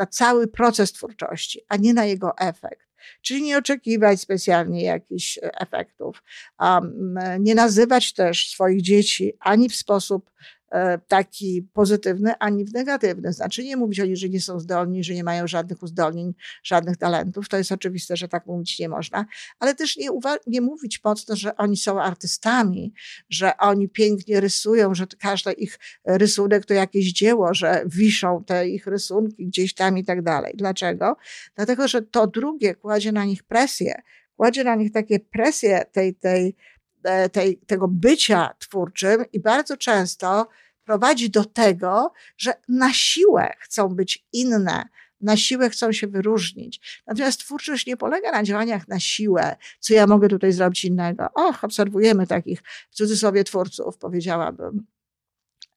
na 0.03 0.07
cały 0.07 0.49
proces 0.49 0.93
twórczości, 0.93 1.61
a 1.69 1.77
nie 1.77 1.95
na 1.95 2.05
jego 2.05 2.39
efekt. 2.39 2.89
Czyli 3.23 3.43
nie 3.43 3.59
oczekiwać 3.59 4.21
specjalnie 4.21 4.85
jakichś 4.85 5.39
efektów, 5.43 6.23
um, 6.61 7.15
nie 7.41 7.55
nazywać 7.55 8.13
też 8.13 8.51
swoich 8.51 8.83
dzieci 8.83 9.33
ani 9.41 9.69
w 9.69 9.75
sposób 9.75 10.31
e, 10.31 10.62
taki 11.09 11.69
pozytywny, 11.73 12.33
ani 12.39 12.65
w 12.65 12.73
negatywny. 12.73 13.33
Znaczy 13.33 13.65
nie 13.65 13.77
mówić 13.77 14.01
o 14.01 14.07
nich, 14.07 14.17
że 14.17 14.29
nie 14.29 14.41
są 14.41 14.61
zdolni, 14.61 15.05
że 15.05 15.15
nie 15.15 15.25
mają 15.25 15.47
żadnych 15.47 15.83
uzdolnień, 15.83 16.35
żadnych 16.63 16.97
talentów. 16.97 17.49
To 17.49 17.57
jest 17.57 17.73
oczywiste, 17.73 18.17
że 18.17 18.29
tak 18.29 18.47
mówić 18.47 18.79
nie 18.79 18.89
można, 18.89 19.27
ale 19.59 19.75
też 19.75 19.97
nie, 19.97 20.09
nie 20.47 20.61
mówić 20.61 21.05
mocno, 21.05 21.37
że 21.37 21.57
oni 21.57 21.77
są 21.77 22.03
artystami, 22.03 22.95
że 23.31 23.57
oni 23.57 23.89
pięknie 23.89 24.41
rysują, 24.41 24.95
że 24.95 25.07
każdy 25.21 25.53
ich 25.53 25.79
rysunek 26.07 26.67
to 26.67 26.75
jakieś 26.75 27.13
dzieło, 27.13 27.55
że 27.55 27.83
wiszą 27.87 28.45
te 28.45 28.69
ich 28.69 28.87
rysunki 28.87 29.47
gdzieś 29.47 29.75
tam 29.75 29.99
i 29.99 30.05
tak 30.05 30.23
dalej. 30.23 30.53
Dlaczego? 30.57 31.17
Dlatego, 31.57 31.89
że 31.89 32.03
to 32.03 32.27
drugie 32.27 32.75
kładzie 32.75 33.13
na 33.13 33.25
nich 33.25 33.43
presję, 33.43 34.03
kładzie 34.37 34.65
na 34.65 34.75
nich 34.75 34.93
takie 34.93 35.21
presje 35.21 35.85
tej, 35.93 36.15
tej, 36.15 36.57
e, 37.05 37.29
tej, 37.29 37.59
tego 37.59 37.89
bycia 37.89 38.55
twórczym 38.59 39.25
i 39.33 39.41
bardzo 39.41 39.77
często 39.77 40.49
prowadzi 40.85 41.31
do 41.31 41.45
tego, 41.45 42.13
że 42.39 42.55
na 42.69 42.93
siłę 42.93 43.53
chcą 43.59 43.89
być 43.89 44.27
inne, 44.33 44.89
na 45.21 45.37
siłę 45.37 45.71
chcą 45.71 45.93
się 45.93 46.07
wyróżnić. 46.07 47.03
Natomiast 47.07 47.41
twórczość 47.41 47.87
nie 47.87 47.97
polega 47.97 48.33
na 48.33 48.43
działaniach 48.43 48.89
na 48.89 49.01
siłę, 49.01 49.57
co 49.81 49.95
ja 49.95 50.07
mogę 50.07 50.29
tutaj 50.29 50.53
zrobić 50.53 50.85
innego. 50.85 51.29
Och, 51.35 51.65
obserwujemy 51.65 52.27
takich 52.27 52.63
w 52.91 52.95
cudzysłowie 52.95 53.45
twórców, 53.45 53.99
powiedziałabym, 53.99 54.87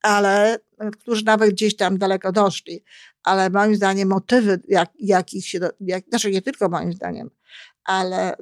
ale 0.01 0.59
którzy 0.91 1.25
nawet 1.25 1.51
gdzieś 1.51 1.75
tam 1.75 1.97
daleko 1.97 2.31
doszli. 2.31 2.83
Ale 3.23 3.49
moim 3.49 3.75
zdaniem 3.75 4.09
motywy, 4.09 4.61
jak, 4.67 4.89
jakich 4.99 5.47
się, 5.47 5.59
jak, 5.79 6.03
znaczy 6.09 6.31
nie 6.31 6.41
tylko 6.41 6.69
moim 6.69 6.93
zdaniem, 6.93 7.29
ale 7.85 8.37
y, 8.37 8.39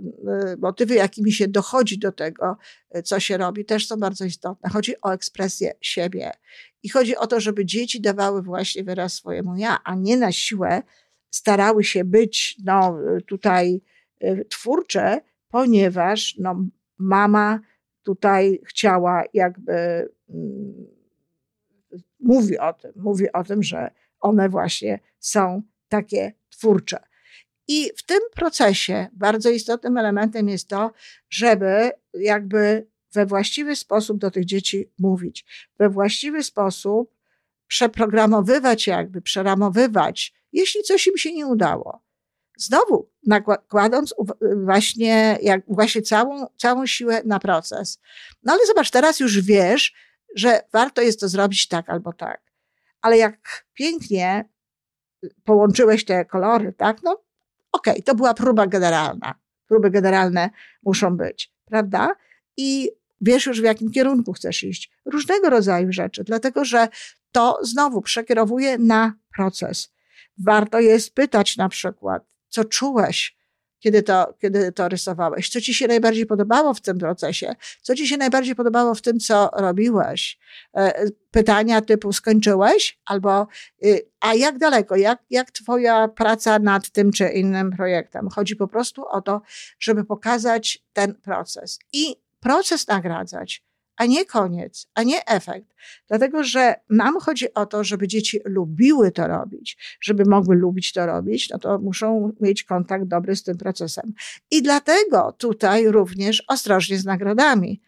motywy, 0.60 0.96
jakimi 0.96 1.32
się 1.32 1.48
dochodzi 1.48 2.00
do 2.00 2.12
tego, 2.12 2.58
y, 2.98 3.04
co 3.04 3.20
się 3.20 3.38
robi, 3.38 3.66
też 3.66 3.88
są 3.88 3.98
bardzo 3.98 4.26
istotne. 4.26 4.70
Chodzi 4.70 5.02
o 5.02 5.14
ekspresję 5.14 5.74
siebie 5.82 6.32
i 6.84 6.90
chodzi 6.90 7.18
o 7.18 7.28
to, 7.28 7.40
żeby 7.40 7.66
dzieci 7.66 8.02
dawały 8.02 8.42
właśnie 8.42 8.84
wyraz 8.84 9.14
swojemu 9.14 9.56
ja, 9.56 9.80
a 9.84 9.96
nie 9.96 10.18
na 10.18 10.32
siłę 10.32 10.82
starały 11.32 11.84
się 11.84 12.04
być 12.04 12.58
no, 12.64 12.98
tutaj 13.28 13.82
y, 14.24 14.46
twórcze, 14.50 15.22
ponieważ 15.50 16.36
no, 16.40 16.66
mama 16.98 17.60
tutaj 18.04 18.62
chciała 18.66 19.24
jakby 19.34 19.74
mm, 20.30 20.88
mówi 22.20 22.58
o 22.60 22.74
tym, 22.74 22.92
mówi 22.96 23.32
o 23.32 23.44
tym, 23.44 23.64
że 23.64 23.92
one 24.20 24.50
właśnie 24.50 25.00
są 25.20 25.62
takie 25.88 26.34
twórcze. 26.50 27.00
I 27.68 27.92
w 27.98 28.04
tym 28.04 28.20
procesie 28.36 29.08
bardzo 29.14 29.50
istotnym 29.50 29.98
elementem 29.98 30.50
jest 30.50 30.68
to, 30.68 30.92
żeby 31.30 31.92
jakby 32.14 32.88
we 33.14 33.26
właściwy 33.26 33.76
sposób 33.76 34.18
do 34.18 34.32
tych 34.32 34.46
dzieci 34.46 34.92
mówić, 35.00 35.46
we 35.80 35.90
właściwy 35.90 36.44
sposób 36.44 37.16
przeprogramowywać, 37.68 38.88
jakby 38.88 39.22
przeramowywać, 39.22 40.34
jeśli 40.52 40.84
coś 40.84 41.08
im 41.08 41.18
się 41.18 41.34
nie 41.34 41.48
udało. 41.48 42.04
Znowu 42.58 43.10
nakładąc 43.28 44.16
właśnie, 44.66 45.38
jak, 45.42 45.62
właśnie 45.68 46.02
całą, 46.02 46.48
całą 46.58 46.86
siłę 46.86 47.22
na 47.26 47.40
proces. 47.40 48.00
No 48.44 48.54
ale 48.54 48.66
zobacz, 48.66 48.90
teraz 48.90 49.20
już 49.20 49.42
wiesz, 49.42 49.94
że 50.36 50.62
warto 50.74 51.02
jest 51.02 51.20
to 51.20 51.28
zrobić 51.28 51.68
tak 51.68 51.90
albo 51.90 52.14
tak. 52.14 52.42
Ale 53.02 53.18
jak 53.18 53.66
pięknie 53.74 54.50
połączyłeś 55.44 56.06
te 56.06 56.26
kolory, 56.26 56.74
tak, 56.74 57.04
no 57.04 57.24
okej, 57.74 57.94
okay, 57.94 58.04
to 58.04 58.16
była 58.16 58.34
próba 58.34 58.68
generalna. 58.68 59.36
Próby 59.68 59.90
generalne 59.92 60.50
muszą 60.84 61.18
być, 61.18 61.54
prawda? 61.66 62.16
I 62.58 62.90
wiesz 63.22 63.46
już, 63.46 63.62
w 63.62 63.64
jakim 63.64 63.92
kierunku 63.92 64.34
chcesz 64.34 64.64
iść. 64.64 64.92
Różnego 65.06 65.50
rodzaju 65.50 65.92
rzeczy, 65.92 66.24
dlatego 66.24 66.66
że 66.66 66.88
to 67.32 67.60
znowu 67.62 68.02
przekierowuje 68.02 68.78
na 68.78 69.14
proces. 69.36 69.94
Warto 70.38 70.80
jest 70.80 71.14
pytać 71.16 71.58
na 71.58 71.70
przykład, 71.70 72.24
co 72.50 72.66
czułeś, 72.66 73.38
kiedy 73.84 74.04
to, 74.04 74.34
kiedy 74.42 74.72
to 74.72 74.90
rysowałeś? 74.90 75.50
Co 75.50 75.62
ci 75.62 75.74
się 75.74 75.88
najbardziej 75.88 76.26
podobało 76.26 76.74
w 76.74 76.82
tym 76.82 76.98
procesie? 76.98 77.56
Co 77.82 77.96
ci 77.96 78.08
się 78.08 78.18
najbardziej 78.18 78.56
podobało 78.56 78.96
w 78.96 79.02
tym, 79.02 79.20
co 79.20 79.50
robiłeś? 79.54 80.40
E, 80.78 81.06
pytania 81.32 81.82
typu 81.82 82.14
skończyłeś? 82.14 83.00
Albo 83.06 83.48
y, 83.86 84.02
a 84.20 84.34
jak 84.34 84.58
daleko? 84.58 84.96
Jak, 84.96 85.20
jak 85.30 85.52
twoja 85.52 86.08
praca 86.08 86.60
nad 86.60 86.90
tym 86.90 87.12
czy 87.12 87.28
innym 87.28 87.72
projektem? 87.72 88.30
Chodzi 88.30 88.56
po 88.56 88.68
prostu 88.68 89.06
o 89.08 89.22
to, 89.22 89.42
żeby 89.80 90.06
pokazać 90.06 90.84
ten 90.94 91.16
proces 91.16 91.80
i 91.94 92.16
proces 92.40 92.88
nagradzać 92.88 93.64
a 93.98 94.06
nie 94.06 94.26
koniec, 94.26 94.88
a 94.94 95.04
nie 95.04 95.26
efekt. 95.26 95.76
Dlatego, 96.08 96.44
że 96.44 96.76
nam 96.90 97.20
chodzi 97.20 97.54
o 97.54 97.66
to, 97.66 97.84
żeby 97.84 98.08
dzieci 98.08 98.40
lubiły 98.46 99.12
to 99.12 99.28
robić, 99.28 99.98
żeby 100.02 100.24
mogły 100.26 100.56
lubić 100.56 100.94
to 100.94 101.06
robić, 101.06 101.50
no 101.50 101.60
to 101.60 101.80
muszą 101.80 102.32
mieć 102.42 102.64
kontakt 102.64 103.06
dobry 103.06 103.36
z 103.36 103.44
tym 103.44 103.58
procesem. 103.58 104.14
I 104.52 104.62
dlatego 104.62 105.32
tutaj 105.32 105.88
również 105.88 106.44
ostrożnie 106.48 106.98
z 106.98 107.06
nagrodami. 107.06 107.82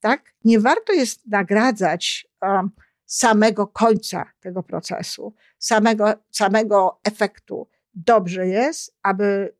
Tak? 0.00 0.34
Nie 0.44 0.60
warto 0.60 0.92
jest 0.92 1.26
nagradzać 1.26 2.26
um, 2.42 2.70
samego 3.06 3.66
końca 3.66 4.32
tego 4.40 4.62
procesu, 4.62 5.34
samego, 5.58 6.14
samego 6.30 7.00
efektu. 7.04 7.68
Dobrze 7.94 8.46
jest, 8.46 8.96
aby 9.02 9.54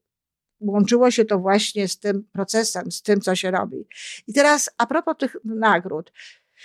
łączyło 0.60 1.10
się 1.10 1.24
to 1.24 1.38
właśnie 1.38 1.88
z 1.88 1.98
tym 1.98 2.24
procesem, 2.32 2.92
z 2.92 3.02
tym, 3.02 3.20
co 3.20 3.34
się 3.34 3.50
robi. 3.50 3.86
I 4.26 4.32
teraz 4.32 4.70
a 4.78 4.86
propos 4.86 5.16
tych 5.18 5.36
nagród. 5.44 6.12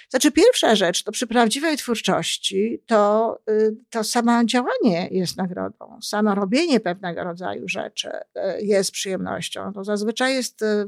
Znaczy, 0.09 0.31
pierwsza 0.31 0.75
rzecz, 0.75 1.03
to 1.03 1.11
przy 1.11 1.27
prawdziwej 1.27 1.77
twórczości, 1.77 2.81
to, 2.85 3.39
y, 3.49 3.75
to 3.89 4.03
samo 4.03 4.45
działanie 4.45 5.07
jest 5.11 5.37
nagrodą. 5.37 5.99
Samo 6.01 6.35
robienie 6.35 6.79
pewnego 6.79 7.23
rodzaju 7.23 7.67
rzeczy 7.67 8.09
y, 8.09 8.61
jest 8.61 8.91
przyjemnością. 8.91 9.73
To 9.73 9.83
zazwyczaj 9.83 10.33
jest, 10.33 10.61
y, 10.61 10.85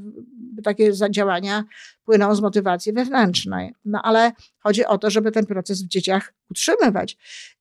takie 0.63 0.91
działania 1.09 1.63
płyną 2.05 2.35
z 2.35 2.41
motywacji 2.41 2.93
wewnętrznej. 2.93 3.73
No 3.85 4.01
ale 4.03 4.31
chodzi 4.59 4.85
o 4.85 4.97
to, 4.97 5.09
żeby 5.09 5.31
ten 5.31 5.45
proces 5.45 5.83
w 5.83 5.87
dzieciach 5.87 6.33
utrzymywać. 6.51 7.17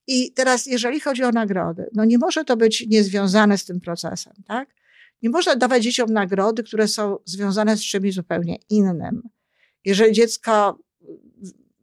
I 0.06 0.32
teraz, 0.32 0.66
jeżeli 0.66 1.00
chodzi 1.00 1.24
o 1.24 1.30
nagrody, 1.30 1.90
no 1.94 2.04
nie 2.04 2.18
może 2.18 2.44
to 2.44 2.56
być 2.56 2.86
niezwiązane 2.86 3.58
z 3.58 3.64
tym 3.64 3.80
procesem, 3.80 4.32
tak? 4.46 4.68
Nie 5.24 5.30
można 5.30 5.56
dawać 5.56 5.82
dzieciom 5.82 6.12
nagrody, 6.12 6.62
które 6.62 6.88
są 6.88 7.18
związane 7.24 7.76
z 7.76 7.80
czymś 7.80 8.14
zupełnie 8.14 8.56
innym. 8.70 9.22
Jeżeli 9.84 10.12
dziecko 10.12 10.78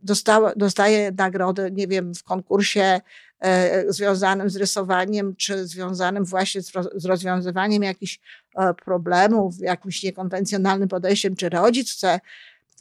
dostało, 0.03 0.51
dostaje 0.55 1.11
nagrodę, 1.17 1.71
nie 1.71 1.87
wiem, 1.87 2.15
w 2.15 2.23
konkursie 2.23 3.01
e, 3.39 3.93
związanym 3.93 4.49
z 4.49 4.55
rysowaniem, 4.55 5.35
czy 5.35 5.67
związanym 5.67 6.25
właśnie 6.25 6.61
z, 6.61 6.71
z 6.95 7.05
rozwiązywaniem 7.05 7.83
jakichś 7.83 8.19
e, 8.57 8.73
problemów, 8.73 9.55
jakimś 9.59 10.03
niekonwencjonalnym 10.03 10.89
podejściem, 10.89 11.35
czy 11.35 11.49
rodzic 11.49 11.91
chce 11.91 12.19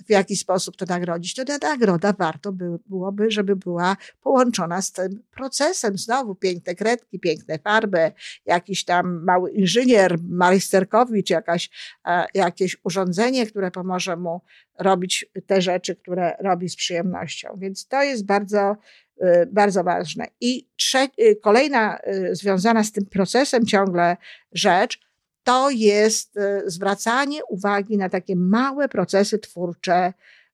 w 0.07 0.11
jaki 0.11 0.37
sposób 0.37 0.77
to 0.77 0.85
nagrodzić, 0.89 1.35
to 1.35 1.45
ta 1.45 1.59
nagroda 1.59 2.13
warto 2.13 2.53
by, 2.53 2.79
byłoby, 2.87 3.31
żeby 3.31 3.57
była 3.57 3.97
połączona 4.21 4.83
z 4.83 4.93
tym 4.93 5.23
procesem. 5.31 5.99
Znowu 5.99 6.35
piękne 6.35 6.75
kredki, 6.75 7.21
piękne 7.21 7.59
farby, 7.59 8.13
jakiś 8.47 8.85
tam 8.85 9.25
mały 9.25 9.51
inżynier, 9.51 10.17
majsterkowicz, 10.29 11.31
jakaś, 11.31 11.71
e, 12.07 12.27
jakieś 12.35 12.77
urządzenie, 12.85 13.47
które 13.47 13.71
pomoże 13.71 14.17
mu 14.17 14.41
robić 14.79 15.27
te 15.47 15.63
rzeczy, 15.63 15.97
które 15.97 16.37
robi 16.41 16.69
z 16.69 16.77
przyjemnością. 16.77 17.49
Więc 17.59 17.87
to 17.87 18.03
jest 18.03 18.27
bardzo, 18.27 18.77
e, 19.21 19.47
bardzo 19.47 19.85
ważne. 19.85 20.27
I 20.41 20.69
trze- 20.83 21.09
e, 21.19 21.35
kolejna 21.37 21.99
związana 22.33 22.85
z 22.85 22.93
tym 22.93 23.07
procesem 23.07 23.67
ciągle 23.67 24.17
rzecz, 24.53 25.10
to 25.45 25.71
jest 25.71 26.37
e, 26.37 26.63
zwracanie 26.67 27.45
uwagi 27.45 27.97
na 27.97 28.09
takie 28.09 28.37
małe 28.37 28.89
procesy 28.89 29.39
twórcze 29.39 30.13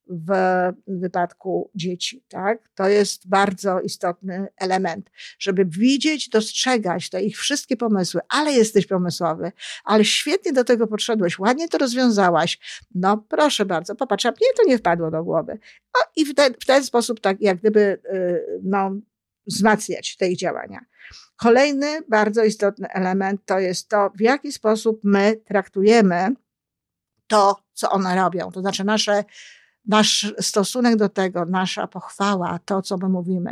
w 0.09 0.31
wypadku 0.87 1.71
dzieci. 1.75 2.25
Tak? 2.29 2.59
To 2.75 2.89
jest 2.89 3.29
bardzo 3.29 3.81
istotny 3.81 4.47
element, 4.57 5.11
żeby 5.39 5.65
widzieć, 5.65 6.29
dostrzegać 6.29 7.11
te 7.11 7.23
ich 7.23 7.39
wszystkie 7.39 7.77
pomysły, 7.77 8.21
ale 8.29 8.53
jesteś 8.53 8.87
pomysłowy, 8.87 9.53
ale 9.85 10.05
świetnie 10.05 10.53
do 10.53 10.65
tego 10.65 10.87
podszedłeś, 10.87 11.39
ładnie 11.39 11.69
to 11.69 11.79
rozwiązałaś. 11.79 12.59
No 12.95 13.17
proszę 13.29 13.65
bardzo, 13.65 13.95
popatrz, 13.95 14.27
a 14.27 14.31
mnie 14.31 14.49
to 14.57 14.69
nie 14.69 14.79
wpadło 14.79 15.11
do 15.11 15.25
głowy. 15.25 15.59
No 15.95 16.01
i 16.17 16.25
w 16.25 16.35
ten, 16.35 16.55
w 16.61 16.67
ten 16.67 16.85
sposób 16.85 17.21
tak 17.21 17.41
jak 17.41 17.59
gdyby 17.59 17.81
e, 18.13 18.41
no, 18.63 18.91
wzmacniać 19.47 20.17
te 20.17 20.29
ich 20.29 20.39
działania. 20.39 20.81
Kolejny 21.37 22.03
bardzo 22.09 22.45
istotny 22.45 22.89
element 22.89 23.41
to 23.45 23.59
jest 23.59 23.89
to, 23.89 24.11
w 24.17 24.21
jaki 24.21 24.53
sposób 24.53 25.01
my 25.05 25.37
traktujemy 25.37 26.35
to, 27.27 27.57
co 27.73 27.91
one 27.91 28.17
robią. 28.17 28.51
To 28.51 28.61
znaczy 28.61 28.85
nasze, 28.85 29.25
nasz 29.87 30.35
stosunek 30.41 30.97
do 30.97 31.09
tego, 31.09 31.45
nasza 31.45 31.87
pochwała, 31.87 32.59
to, 32.65 32.83
co 32.83 32.97
my 32.97 33.09
mówimy. 33.09 33.51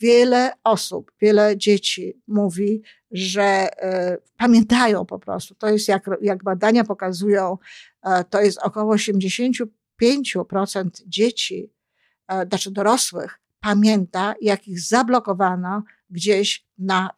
Wiele 0.00 0.52
osób, 0.64 1.12
wiele 1.20 1.56
dzieci 1.56 2.22
mówi, 2.26 2.82
że 3.10 3.68
y, 4.14 4.18
pamiętają 4.36 5.06
po 5.06 5.18
prostu. 5.18 5.54
To 5.54 5.68
jest 5.68 5.88
jak, 5.88 6.10
jak 6.20 6.44
badania 6.44 6.84
pokazują, 6.84 7.58
y, 8.06 8.08
to 8.30 8.40
jest 8.40 8.58
około 8.58 8.94
85% 8.94 9.68
dzieci, 11.06 11.72
y, 12.32 12.48
znaczy 12.48 12.70
dorosłych, 12.70 13.40
pamięta, 13.60 14.34
jak 14.40 14.68
ich 14.68 14.80
zablokowano 14.80 15.82
gdzieś 16.10 16.66
na, 16.78 17.10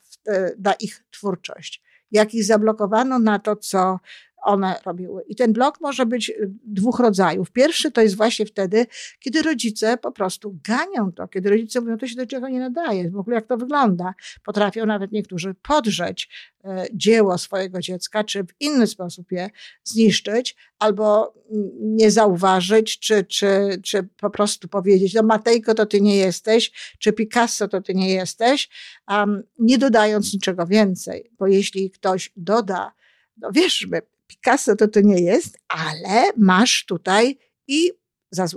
na 0.58 0.72
ich 0.72 1.04
twórczość, 1.10 1.82
jak 2.10 2.34
ich 2.34 2.44
zablokowano 2.44 3.18
na 3.18 3.38
to, 3.38 3.56
co 3.56 4.00
one 4.42 4.74
robiły. 4.86 5.22
I 5.28 5.36
ten 5.36 5.52
blok 5.52 5.80
może 5.80 6.06
być 6.06 6.30
y, 6.30 6.50
dwóch 6.64 7.00
rodzajów. 7.00 7.50
Pierwszy 7.50 7.90
to 7.90 8.02
jest 8.02 8.16
właśnie 8.16 8.46
wtedy, 8.46 8.86
kiedy 9.20 9.42
rodzice 9.42 9.96
po 9.96 10.12
prostu 10.12 10.58
ganią 10.64 11.12
to, 11.12 11.28
kiedy 11.28 11.50
rodzice 11.50 11.80
mówią, 11.80 11.98
to 11.98 12.06
się 12.06 12.16
do 12.16 12.26
czego 12.26 12.48
nie 12.48 12.60
nadaje, 12.60 13.10
w 13.10 13.16
ogóle 13.16 13.36
jak 13.36 13.46
to 13.46 13.56
wygląda. 13.56 14.14
Potrafią 14.44 14.86
nawet 14.86 15.12
niektórzy 15.12 15.54
podrzeć 15.54 16.28
e, 16.64 16.86
dzieło 16.94 17.38
swojego 17.38 17.80
dziecka, 17.80 18.24
czy 18.24 18.44
w 18.44 18.60
inny 18.60 18.86
sposób 18.86 19.32
je 19.32 19.50
zniszczyć, 19.84 20.56
albo 20.78 21.34
nie 21.80 22.10
zauważyć, 22.10 22.98
czy, 22.98 23.24
czy, 23.24 23.80
czy 23.84 24.02
po 24.02 24.30
prostu 24.30 24.68
powiedzieć, 24.68 25.14
no 25.14 25.22
Matejko 25.22 25.74
to 25.74 25.86
ty 25.86 26.00
nie 26.00 26.16
jesteś, 26.16 26.72
czy 26.98 27.12
Picasso 27.12 27.68
to 27.68 27.80
ty 27.80 27.94
nie 27.94 28.14
jesteś, 28.14 28.68
um, 29.08 29.42
nie 29.58 29.78
dodając 29.78 30.32
niczego 30.32 30.66
więcej, 30.66 31.30
bo 31.38 31.46
jeśli 31.46 31.90
ktoś 31.90 32.32
doda, 32.36 32.92
no 33.36 33.50
wiesz, 33.52 33.86
Picasso 34.30 34.76
to 34.76 34.88
to 34.88 35.00
nie 35.00 35.22
jest, 35.22 35.58
ale 35.68 36.32
masz 36.36 36.84
tutaj 36.84 37.38
i 37.68 37.92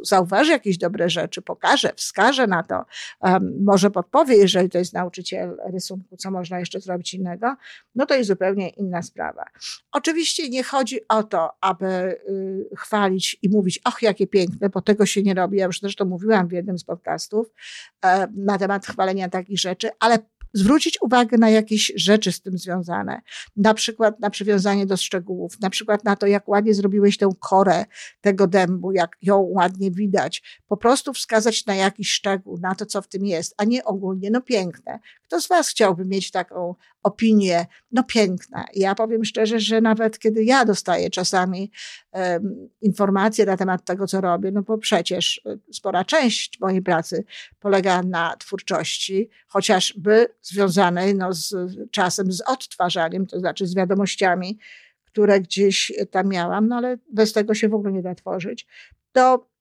zauważy 0.03 0.51
jakieś 0.51 0.77
dobre 0.77 1.09
rzeczy, 1.09 1.41
pokaże, 1.41 1.93
wskaże 1.95 2.47
na 2.47 2.63
to, 2.63 2.85
um, 3.21 3.63
może 3.63 3.91
podpowie, 3.91 4.35
jeżeli 4.35 4.69
to 4.69 4.77
jest 4.77 4.93
nauczyciel 4.93 5.57
rysunku, 5.73 6.17
co 6.17 6.31
można 6.31 6.59
jeszcze 6.59 6.79
zrobić 6.79 7.13
innego, 7.13 7.55
no 7.95 8.05
to 8.05 8.15
jest 8.15 8.27
zupełnie 8.27 8.69
inna 8.69 9.01
sprawa. 9.01 9.45
Oczywiście 9.91 10.49
nie 10.49 10.63
chodzi 10.63 10.99
o 11.07 11.23
to, 11.23 11.49
aby 11.61 11.85
y, 11.85 12.75
chwalić 12.77 13.37
i 13.41 13.49
mówić, 13.49 13.79
och, 13.85 14.01
jakie 14.01 14.27
piękne, 14.27 14.69
bo 14.69 14.81
tego 14.81 15.05
się 15.05 15.23
nie 15.23 15.33
robi. 15.33 15.57
Ja 15.57 15.65
już 15.65 15.79
zresztą 15.79 16.05
mówiłam 16.05 16.47
w 16.47 16.51
jednym 16.51 16.79
z 16.79 16.83
podcastów 16.83 17.47
e, 18.05 18.27
na 18.35 18.57
temat 18.57 18.85
chwalenia 18.85 19.29
takich 19.29 19.59
rzeczy, 19.59 19.89
ale 19.99 20.19
zwrócić 20.53 21.01
uwagę 21.01 21.37
na 21.37 21.49
jakieś 21.49 21.91
rzeczy 21.95 22.31
z 22.31 22.41
tym 22.41 22.57
związane. 22.57 23.21
Na 23.55 23.73
przykład 23.73 24.19
na 24.19 24.29
przywiązanie 24.29 24.85
do 24.85 24.97
szczegółów, 24.97 25.59
na 25.61 25.69
przykład 25.69 26.03
na 26.03 26.15
to, 26.15 26.27
jak 26.27 26.47
ładnie 26.47 26.73
zrobiłeś 26.73 27.17
tę 27.17 27.29
korę 27.39 27.85
tego 28.21 28.47
dębu, 28.47 28.91
jak 28.91 29.17
ją 29.21 29.39
ładnie 29.39 29.91
widać. 29.91 30.61
Po 30.67 30.77
prostu 30.77 31.13
wskazać 31.13 31.65
na 31.65 31.75
jakiś 31.75 32.11
szczegół, 32.11 32.57
na 32.57 32.75
to, 32.75 32.85
co 32.85 33.01
w 33.01 33.07
tym 33.07 33.25
jest, 33.25 33.55
a 33.57 33.63
nie 33.63 33.83
ogólnie, 33.83 34.31
no 34.31 34.41
piękne. 34.41 34.99
Kto 35.23 35.41
z 35.41 35.47
Was 35.47 35.69
chciałby 35.69 36.05
mieć 36.05 36.31
taką 36.31 36.75
opinię, 37.03 37.65
no 37.91 38.03
piękna? 38.03 38.65
Ja 38.73 38.95
powiem 38.95 39.25
szczerze, 39.25 39.59
że 39.59 39.81
nawet 39.81 40.19
kiedy 40.19 40.43
ja 40.43 40.65
dostaję 40.65 41.09
czasami 41.09 41.71
um, 42.11 42.69
informacje 42.81 43.45
na 43.45 43.57
temat 43.57 43.85
tego, 43.85 44.07
co 44.07 44.21
robię, 44.21 44.51
no 44.51 44.61
bo 44.61 44.77
przecież 44.77 45.41
e, 45.45 45.57
spora 45.73 46.05
część 46.05 46.59
mojej 46.59 46.81
pracy 46.81 47.23
polega 47.59 48.03
na 48.03 48.35
twórczości, 48.37 49.29
chociażby 49.47 50.27
związanej 50.41 51.15
no, 51.15 51.33
z 51.33 51.55
czasem 51.91 52.31
z 52.31 52.41
odtwarzaniem, 52.41 53.25
to 53.25 53.39
znaczy 53.39 53.67
z 53.67 53.75
wiadomościami, 53.75 54.59
które 55.05 55.39
gdzieś 55.39 55.91
tam 56.11 56.29
miałam, 56.29 56.67
no 56.67 56.75
ale 56.75 56.97
bez 57.11 57.33
tego 57.33 57.53
się 57.53 57.69
w 57.69 57.73
ogóle 57.73 57.93
nie 57.93 58.01
da 58.01 58.15
tworzyć. 58.15 58.67
To 59.11 59.52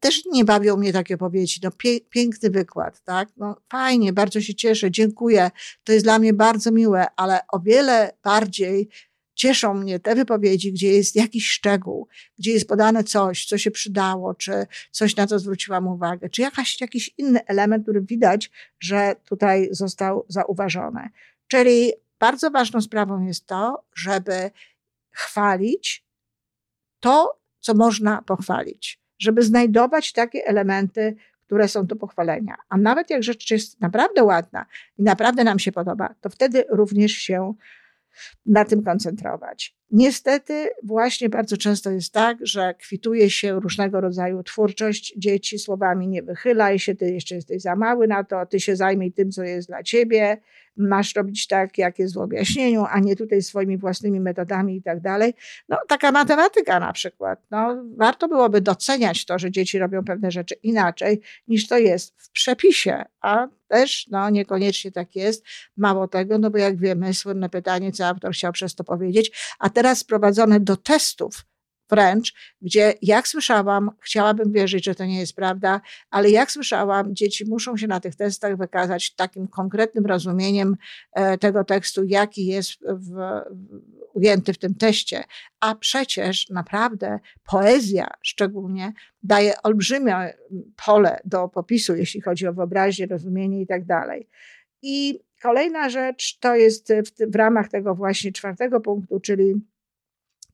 też 0.00 0.22
nie 0.32 0.44
bawią 0.44 0.76
mnie 0.76 0.92
takie 0.92 1.16
powiedzi, 1.16 1.62
no 1.62 1.70
pie, 1.70 2.00
piękny 2.00 2.50
wykład, 2.50 3.04
tak, 3.04 3.28
no 3.36 3.56
fajnie, 3.68 4.12
bardzo 4.12 4.40
się 4.40 4.54
cieszę, 4.54 4.90
dziękuję, 4.90 5.50
to 5.84 5.92
jest 5.92 6.04
dla 6.04 6.18
mnie 6.18 6.32
bardzo 6.32 6.70
miłe, 6.70 7.06
ale 7.16 7.40
o 7.52 7.60
wiele 7.60 8.12
bardziej 8.22 8.88
cieszą 9.34 9.74
mnie 9.74 10.00
te 10.00 10.14
wypowiedzi, 10.14 10.72
gdzie 10.72 10.92
jest 10.92 11.16
jakiś 11.16 11.48
szczegół, 11.48 12.08
gdzie 12.38 12.52
jest 12.52 12.68
podane 12.68 13.04
coś, 13.04 13.46
co 13.46 13.58
się 13.58 13.70
przydało, 13.70 14.34
czy 14.34 14.66
coś, 14.90 15.16
na 15.16 15.26
co 15.26 15.38
zwróciłam 15.38 15.86
uwagę, 15.86 16.28
czy 16.28 16.42
jakaś, 16.42 16.80
jakiś 16.80 17.14
inny 17.18 17.46
element, 17.46 17.82
który 17.82 18.00
widać, 18.00 18.50
że 18.80 19.16
tutaj 19.24 19.68
został 19.70 20.24
zauważony. 20.28 21.08
Czyli 21.48 21.92
bardzo 22.18 22.50
ważną 22.50 22.80
sprawą 22.80 23.22
jest 23.22 23.46
to, 23.46 23.84
żeby 23.94 24.50
chwalić 25.10 26.04
to, 27.00 27.40
co 27.60 27.74
można 27.74 28.22
pochwalić, 28.22 29.00
żeby 29.18 29.42
znajdować 29.42 30.12
takie 30.12 30.46
elementy, 30.46 31.16
które 31.46 31.68
są 31.68 31.86
do 31.86 31.96
pochwalenia. 31.96 32.56
A 32.68 32.76
nawet 32.76 33.10
jak 33.10 33.22
rzecz 33.22 33.50
jest 33.50 33.80
naprawdę 33.80 34.24
ładna 34.24 34.66
i 34.98 35.02
naprawdę 35.02 35.44
nam 35.44 35.58
się 35.58 35.72
podoba, 35.72 36.14
to 36.20 36.30
wtedy 36.30 36.64
również 36.68 37.12
się 37.12 37.54
na 38.46 38.64
tym 38.64 38.82
koncentrować. 38.82 39.77
Niestety, 39.90 40.70
właśnie 40.82 41.28
bardzo 41.28 41.56
często 41.56 41.90
jest 41.90 42.12
tak, 42.12 42.38
że 42.42 42.74
kwituje 42.74 43.30
się 43.30 43.60
różnego 43.60 44.00
rodzaju 44.00 44.42
twórczość 44.42 45.14
dzieci 45.16 45.58
słowami 45.58 46.08
nie 46.08 46.22
wychylaj 46.22 46.78
się, 46.78 46.94
ty 46.94 47.12
jeszcze 47.12 47.34
jesteś 47.34 47.62
za 47.62 47.76
mały 47.76 48.08
na 48.08 48.24
to, 48.24 48.46
ty 48.46 48.60
się 48.60 48.76
zajmij 48.76 49.12
tym, 49.12 49.30
co 49.30 49.42
jest 49.42 49.68
dla 49.68 49.82
ciebie, 49.82 50.38
masz 50.78 51.14
robić 51.14 51.46
tak, 51.46 51.78
jak 51.78 51.98
jest 51.98 52.14
w 52.14 52.18
objaśnieniu, 52.18 52.84
a 52.90 53.00
nie 53.00 53.16
tutaj 53.16 53.42
swoimi 53.42 53.78
własnymi 53.78 54.20
metodami 54.20 54.76
i 54.76 54.82
tak 54.82 55.00
dalej. 55.00 55.34
No, 55.68 55.76
taka 55.88 56.12
matematyka 56.12 56.80
na 56.80 56.92
przykład. 56.92 57.42
No, 57.50 57.84
warto 57.96 58.28
byłoby 58.28 58.60
doceniać 58.60 59.24
to, 59.24 59.38
że 59.38 59.50
dzieci 59.50 59.78
robią 59.78 60.04
pewne 60.04 60.30
rzeczy 60.30 60.54
inaczej, 60.62 61.20
niż 61.48 61.68
to 61.68 61.78
jest 61.78 62.14
w 62.22 62.30
przepisie, 62.30 63.04
a 63.20 63.48
też 63.68 64.06
no, 64.10 64.30
niekoniecznie 64.30 64.92
tak 64.92 65.16
jest. 65.16 65.44
Mało 65.76 66.08
tego, 66.08 66.38
no 66.38 66.50
bo 66.50 66.58
jak 66.58 66.76
wiemy, 66.76 67.14
słynne 67.14 67.48
pytanie, 67.48 67.92
co 67.92 68.06
autor 68.06 68.32
chciał 68.32 68.52
przez 68.52 68.74
to 68.74 68.84
powiedzieć, 68.84 69.56
a 69.58 69.70
teraz 69.78 69.98
sprowadzone 69.98 70.60
do 70.60 70.76
testów 70.76 71.44
wręcz, 71.90 72.34
gdzie 72.62 72.94
jak 73.02 73.28
słyszałam, 73.28 73.90
chciałabym 74.00 74.52
wierzyć, 74.52 74.84
że 74.84 74.94
to 74.94 75.04
nie 75.04 75.20
jest 75.20 75.36
prawda, 75.36 75.80
ale 76.10 76.30
jak 76.30 76.50
słyszałam, 76.50 77.14
dzieci 77.14 77.44
muszą 77.48 77.76
się 77.76 77.86
na 77.86 78.00
tych 78.00 78.16
testach 78.16 78.56
wykazać 78.56 79.14
takim 79.14 79.48
konkretnym 79.48 80.06
rozumieniem 80.06 80.76
e, 81.12 81.38
tego 81.38 81.64
tekstu, 81.64 82.04
jaki 82.04 82.46
jest 82.46 82.72
w, 82.80 83.40
ujęty 84.14 84.52
w 84.52 84.58
tym 84.58 84.74
teście. 84.74 85.24
A 85.60 85.74
przecież 85.74 86.48
naprawdę 86.50 87.18
poezja 87.44 88.10
szczególnie 88.22 88.92
daje 89.22 89.62
olbrzymie 89.62 90.34
pole 90.86 91.20
do 91.24 91.48
popisu, 91.48 91.96
jeśli 91.96 92.20
chodzi 92.20 92.46
o 92.46 92.52
wyobraźnię, 92.52 93.06
rozumienie 93.06 93.60
i 93.60 93.66
tak 93.66 93.84
dalej. 93.84 94.28
I 94.82 95.20
kolejna 95.42 95.88
rzecz 95.88 96.38
to 96.38 96.56
jest 96.56 96.92
w, 96.92 97.30
w 97.32 97.36
ramach 97.36 97.68
tego 97.68 97.94
właśnie 97.94 98.32
czwartego 98.32 98.80
punktu, 98.80 99.20
czyli 99.20 99.54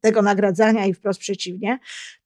tego 0.05 0.23
nagradzania 0.23 0.87
i 0.87 0.95
wprost 0.95 1.21
przeciwnie, 1.21 1.79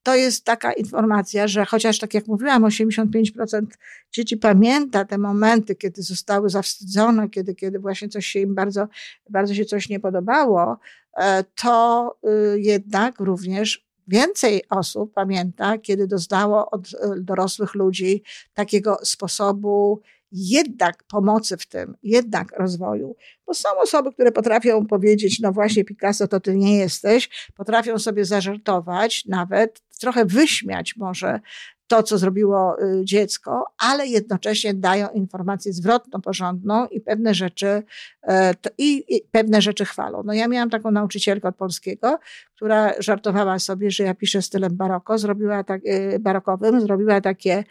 to 0.03 0.14
jest 0.14 0.44
taka 0.44 0.73
informacja, 0.73 1.49
że 1.49 1.64
chociaż 1.64 1.99
tak 1.99 2.14
jak 2.14 2.27
mówiłam, 2.27 2.62
85% 2.62 3.66
dzieci 4.12 4.37
pamięta 4.37 5.05
te 5.05 5.18
momenty, 5.18 5.75
kiedy 5.75 6.03
zostały 6.03 6.51
zawstydzone, 6.51 7.29
kiedy, 7.29 7.55
kiedy 7.55 7.79
właśnie 7.79 8.09
coś 8.09 8.27
się 8.27 8.40
im 8.40 8.55
bardzo, 8.55 8.88
bardzo 9.31 9.55
się 9.55 9.64
coś 9.64 9.88
nie 9.88 10.01
podobało, 10.01 10.79
e, 11.16 11.44
to 11.55 12.18
y, 12.55 12.61
jednak 12.61 13.21
również 13.21 13.88
więcej 14.09 14.62
osób 14.71 15.14
pamięta, 15.14 15.79
kiedy 15.79 16.07
doznało 16.07 16.71
od 16.71 16.88
e, 16.94 17.21
dorosłych 17.21 17.75
ludzi 17.75 18.23
takiego 18.55 18.99
sposobu 19.03 20.01
jednak 20.33 21.05
pomocy 21.05 21.57
w 21.57 21.67
tym, 21.67 21.97
jednak 22.03 22.59
rozwoju. 22.59 23.17
Bo 23.47 23.55
są 23.55 23.69
osoby, 23.83 24.12
które 24.12 24.33
potrafią 24.33 24.87
powiedzieć, 24.87 25.41
no 25.41 25.53
właśnie 25.53 25.85
Picasso 25.85 26.29
to 26.29 26.41
ty 26.41 26.57
nie 26.57 26.77
jesteś, 26.77 27.49
potrafią 27.57 27.99
sobie 27.99 28.25
zażartować 28.25 29.25
nawet, 29.25 29.83
trochę 30.01 30.25
wyśmiać 30.25 30.97
może 30.97 31.41
to, 31.88 32.03
co 32.03 32.18
zrobiło 32.18 32.83
y, 32.83 33.05
dziecko, 33.05 33.64
ale 33.79 34.07
jednocześnie 34.07 34.74
dają 34.74 35.09
informację 35.09 35.72
zwrotną, 35.72 36.20
porządną 36.20 36.87
i 36.87 37.01
pewne 37.01 37.35
rzeczy, 37.35 37.83
e, 38.22 38.55
i, 38.79 39.16
i 39.16 39.22
pewne 39.31 39.62
rzeczy 39.62 39.85
chwalą. 39.85 40.22
No 40.24 40.33
ja 40.33 40.48
miałam 40.48 40.70
taką 40.70 40.90
nauczycielkę 40.90 41.48
od 41.48 41.57
polskiego, 41.57 42.18
która 42.57 42.92
żartowała 42.98 43.59
sobie, 43.59 43.90
że 43.90 44.05
ja 44.05 44.14
piszę 44.14 44.42
stylem 44.42 44.77
baroko, 44.77 45.18
zrobiła 45.18 45.64
tak, 45.64 45.81
y, 45.87 46.18
barokowym, 46.20 46.81
zrobiła 46.81 47.20
takie, 47.20 47.64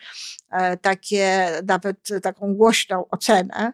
e, 0.51 0.77
takie, 0.77 1.47
nawet 1.67 1.97
taką 2.21 2.53
głośną 2.53 3.05
ocenę, 3.09 3.73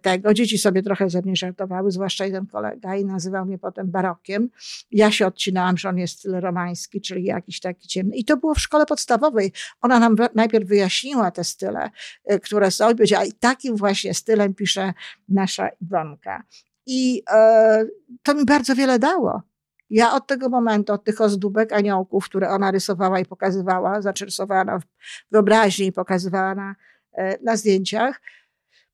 tego. 0.00 0.34
Dzieci 0.34 0.58
sobie 0.58 0.82
trochę 0.82 1.10
ze 1.10 1.22
mnie 1.22 1.36
żartowały, 1.36 1.90
zwłaszcza 1.90 2.26
jeden 2.26 2.46
kolega 2.46 2.96
i 2.96 3.04
nazywał 3.04 3.46
mnie 3.46 3.58
potem 3.58 3.90
barokiem. 3.90 4.48
Ja 4.90 5.10
się 5.10 5.26
odcinałam, 5.26 5.78
że 5.78 5.88
on 5.88 5.98
jest 5.98 6.18
styl 6.18 6.32
romański, 6.32 7.00
czyli 7.00 7.24
jakiś 7.24 7.60
taki 7.60 7.88
ciemny. 7.88 8.16
I 8.16 8.24
to 8.24 8.36
było 8.36 8.54
w 8.54 8.60
szkole 8.60 8.86
podstawowej. 8.86 9.52
Ona 9.80 9.98
nam 9.98 10.16
najpierw 10.34 10.68
wyjaśniła 10.68 11.30
te 11.30 11.44
style, 11.44 11.90
y, 12.32 12.40
które 12.40 12.70
są 12.70 12.90
i 12.90 12.94
powiedziała, 12.94 13.24
i 13.24 13.32
takim 13.32 13.76
właśnie 13.76 14.14
stylem 14.14 14.54
pisze 14.54 14.92
nasza 15.28 15.68
Iwonka. 15.68 16.42
I 16.86 17.22
e, 17.30 17.86
to 18.22 18.34
mi 18.34 18.44
bardzo 18.44 18.74
wiele 18.74 18.98
dało. 18.98 19.42
Ja 19.90 20.14
od 20.14 20.26
tego 20.26 20.48
momentu, 20.48 20.92
od 20.92 21.04
tych 21.04 21.20
ozdóbek 21.20 21.72
aniołków, 21.72 22.24
które 22.24 22.48
ona 22.48 22.70
rysowała 22.70 23.20
i 23.20 23.24
pokazywała, 23.26 24.02
znaczy 24.02 24.24
rysowała 24.24 24.64
na 24.64 24.80
wyobraźni 25.30 25.86
i 25.86 25.92
pokazywała 25.92 26.54
na, 26.54 26.74
e, 27.12 27.38
na 27.42 27.56
zdjęciach, 27.56 28.20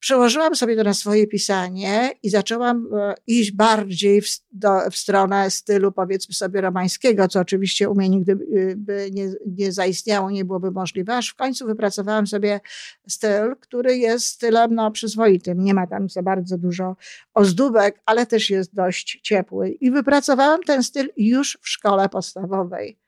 Przełożyłam 0.01 0.57
sobie 0.57 0.77
to 0.77 0.85
na 0.85 0.95
swoje 0.95 1.27
pisanie 1.27 2.11
i 2.23 2.31
zaczęłam 2.31 2.89
e, 2.93 3.15
iść 3.27 3.53
bardziej 3.53 4.23
w, 4.23 4.27
do, 4.53 4.91
w 4.91 4.97
stronę 4.97 5.51
stylu, 5.51 5.93
powiedzmy 5.93 6.35
sobie, 6.35 6.61
romańskiego, 6.61 7.29
co 7.29 7.41
oczywiście 7.41 7.89
u 7.89 7.95
mnie 7.95 8.09
nigdy 8.09 8.33
y, 8.33 8.75
by 8.77 9.11
nie, 9.13 9.33
nie 9.47 9.73
zaistniało, 9.73 10.31
nie 10.31 10.45
byłoby 10.45 10.71
możliwe, 10.71 11.17
aż 11.17 11.29
w 11.29 11.35
końcu 11.35 11.67
wypracowałam 11.67 12.27
sobie 12.27 12.61
styl, 13.09 13.57
który 13.61 13.97
jest 13.97 14.27
stylem 14.27 14.75
no, 14.75 14.91
przyzwoitym. 14.91 15.65
Nie 15.65 15.75
ma 15.75 15.87
tam 15.87 16.09
za 16.09 16.23
bardzo 16.23 16.59
dużo 16.59 16.97
ozdóbek, 17.35 18.01
ale 18.07 18.27
też 18.27 18.51
jest 18.51 18.75
dość 18.75 19.21
ciepły. 19.23 19.71
I 19.71 19.91
wypracowałam 19.91 20.63
ten 20.63 20.83
styl 20.83 21.09
już 21.17 21.59
w 21.63 21.69
szkole 21.69 22.09
podstawowej. 22.09 23.08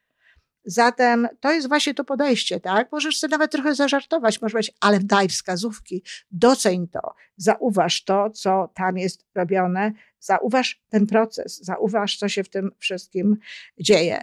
Zatem 0.64 1.28
to 1.40 1.52
jest 1.52 1.68
właśnie 1.68 1.94
to 1.94 2.04
podejście, 2.04 2.60
tak? 2.60 2.92
Możesz 2.92 3.18
sobie 3.18 3.30
nawet 3.30 3.52
trochę 3.52 3.74
zażartować, 3.74 4.42
może 4.42 4.58
być, 4.58 4.72
ale 4.80 5.00
daj 5.00 5.28
wskazówki, 5.28 6.02
doceń 6.30 6.88
to, 6.88 7.14
zauważ 7.36 8.04
to, 8.04 8.30
co 8.30 8.70
tam 8.74 8.98
jest 8.98 9.26
robione, 9.34 9.92
zauważ 10.20 10.80
ten 10.88 11.06
proces, 11.06 11.64
zauważ, 11.64 12.16
co 12.16 12.28
się 12.28 12.44
w 12.44 12.48
tym 12.48 12.70
wszystkim 12.78 13.36
dzieje. 13.78 14.20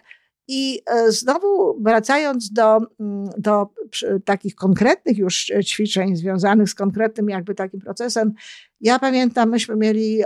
I 0.48 0.82
e, 0.86 1.12
znowu 1.12 1.82
wracając 1.84 2.52
do, 2.52 2.78
mm, 3.00 3.30
do 3.38 3.68
takich 4.26 4.56
konkretnych 4.56 5.18
już 5.18 5.52
ćwiczeń 5.66 6.16
związanych 6.16 6.70
z 6.70 6.76
konkretnym 6.76 7.30
jakby 7.30 7.56
takim 7.56 7.80
procesem, 7.82 8.34
ja 8.82 9.00
pamiętam, 9.00 9.50
myśmy 9.50 9.76
mieli 9.76 10.24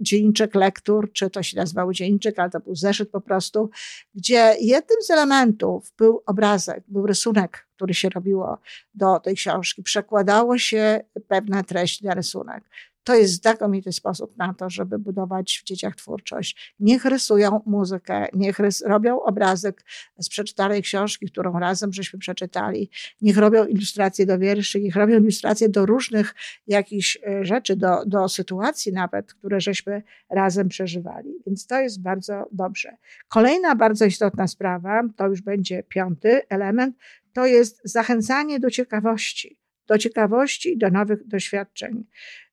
dzienniczek 0.00 0.54
lektur, 0.54 1.12
czy 1.12 1.30
to 1.30 1.42
się 1.42 1.56
nazywało 1.56 1.92
dzienniczek, 1.92 2.38
ale 2.38 2.50
to 2.50 2.60
był 2.60 2.74
zeszyt 2.74 3.10
po 3.10 3.20
prostu, 3.20 3.70
gdzie 4.14 4.54
jednym 4.60 5.02
z 5.02 5.10
elementów 5.10 5.92
był 5.98 6.22
obrazek, 6.26 6.84
był 6.88 7.06
rysunek, 7.06 7.66
który 7.76 7.94
się 7.94 8.08
robiło 8.08 8.58
do 8.94 9.20
tej 9.20 9.34
książki. 9.34 9.82
Przekładało 9.82 10.58
się 10.58 11.00
pewna 11.28 11.62
treść 11.62 12.02
na 12.02 12.14
rysunek. 12.14 12.64
To 13.04 13.14
jest 13.14 13.34
znakomity 13.34 13.92
sposób 13.92 14.36
na 14.36 14.54
to, 14.54 14.70
żeby 14.70 14.98
budować 14.98 15.60
w 15.62 15.64
dzieciach 15.64 15.96
twórczość. 15.96 16.74
Niech 16.80 17.04
rysują 17.04 17.60
muzykę, 17.66 18.26
niech 18.32 18.58
rys 18.58 18.82
robią 18.86 19.20
obrazek 19.20 19.84
z 20.20 20.28
przeczytanej 20.28 20.82
książki, 20.82 21.26
którą 21.26 21.58
razem 21.58 21.92
żeśmy 21.92 22.18
przeczytali, 22.18 22.90
niech 23.22 23.36
robią 23.36 23.66
ilustracje 23.66 24.26
do 24.26 24.38
wierszy, 24.38 24.80
niech 24.80 24.96
robią 24.96 25.18
ilustracje 25.18 25.68
do 25.68 25.86
różnych 25.86 26.34
jakichś 26.66 27.18
e, 27.26 27.44
rzeczy, 27.44 27.76
do, 27.76 28.04
do 28.06 28.28
sytuacji 28.28 28.92
nawet, 28.92 29.34
które 29.34 29.60
żeśmy 29.60 30.02
razem 30.30 30.68
przeżywali. 30.68 31.34
Więc 31.46 31.66
to 31.66 31.80
jest 31.80 32.02
bardzo 32.02 32.48
dobrze. 32.52 32.96
Kolejna 33.28 33.74
bardzo 33.74 34.04
istotna 34.04 34.46
sprawa, 34.46 35.02
to 35.16 35.26
już 35.26 35.42
będzie 35.42 35.82
piąty 35.82 36.48
element, 36.48 36.96
to 37.32 37.46
jest 37.46 37.80
zachęcanie 37.84 38.60
do 38.60 38.70
ciekawości 38.70 39.63
do 39.86 39.98
ciekawości 39.98 40.78
do 40.78 40.90
nowych 40.90 41.26
doświadczeń. 41.26 42.04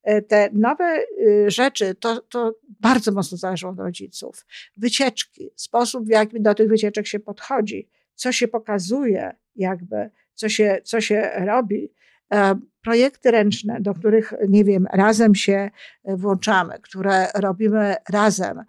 E, 0.03 0.21
te 0.21 0.49
nowe 0.53 1.03
y, 1.21 1.51
rzeczy 1.51 1.95
to, 1.95 2.21
to 2.21 2.55
bardzo 2.79 3.11
mocno 3.11 3.37
zależą 3.37 3.69
od 3.69 3.79
rodziców. 3.79 4.45
Wycieczki, 4.77 5.49
sposób 5.55 6.05
w 6.05 6.09
jaki 6.09 6.41
do 6.41 6.53
tych 6.55 6.69
wycieczek 6.69 7.07
się 7.07 7.19
podchodzi, 7.19 7.89
co 8.15 8.31
się 8.31 8.47
pokazuje, 8.47 9.35
jakby, 9.55 10.09
co 10.33 10.49
się, 10.49 10.77
co 10.83 11.01
się 11.01 11.31
robi. 11.45 11.93
E, 12.33 12.59
projekty 12.83 13.31
ręczne, 13.31 13.77
do 13.81 13.93
których, 13.93 14.33
nie 14.47 14.63
wiem, 14.63 14.87
razem 14.93 15.35
się 15.35 15.69
włączamy, 16.05 16.79
które 16.81 17.27
robimy 17.35 17.95
razem. 18.09 18.63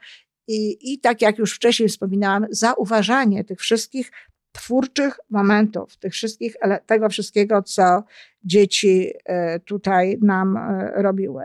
I, 0.48 0.92
I 0.92 1.01
tak 1.01 1.22
jak 1.22 1.38
już 1.38 1.55
wcześniej 1.55 1.88
wspominałam, 1.88 2.46
zauważanie 2.51 3.44
tych 3.44 3.61
wszystkich 3.61 4.12
twórczych 4.53 5.21
momentów, 5.31 5.97
tych 5.97 6.12
wszystkich, 6.12 6.57
tego 6.87 7.09
wszystkiego, 7.09 7.62
co 7.62 8.05
dzieci 8.45 9.12
e, 9.25 9.61
tutaj 9.61 10.19
nam 10.23 10.57
e, 10.57 10.93
robiły. 11.03 11.45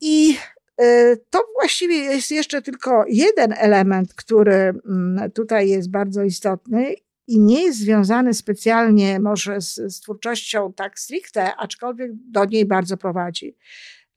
I 0.00 0.36
e, 0.78 1.16
to 1.16 1.46
właściwie 1.60 1.96
jest 1.96 2.30
jeszcze 2.30 2.62
tylko 2.62 3.04
jeden 3.08 3.54
element, 3.56 4.14
który 4.14 4.52
mm, 4.52 5.30
tutaj 5.30 5.68
jest 5.68 5.90
bardzo 5.90 6.22
istotny 6.22 6.94
i 7.26 7.40
nie 7.40 7.62
jest 7.62 7.78
związany 7.78 8.34
specjalnie 8.34 9.20
może 9.20 9.60
z, 9.60 9.74
z 9.74 10.00
twórczością 10.00 10.72
tak 10.72 10.98
stricte, 10.98 11.56
aczkolwiek 11.56 12.10
do 12.14 12.44
niej 12.44 12.64
bardzo 12.64 12.96
prowadzi. 12.96 13.56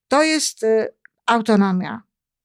To 0.08 0.24
jest 0.24 0.66
autonomia. 1.26 2.02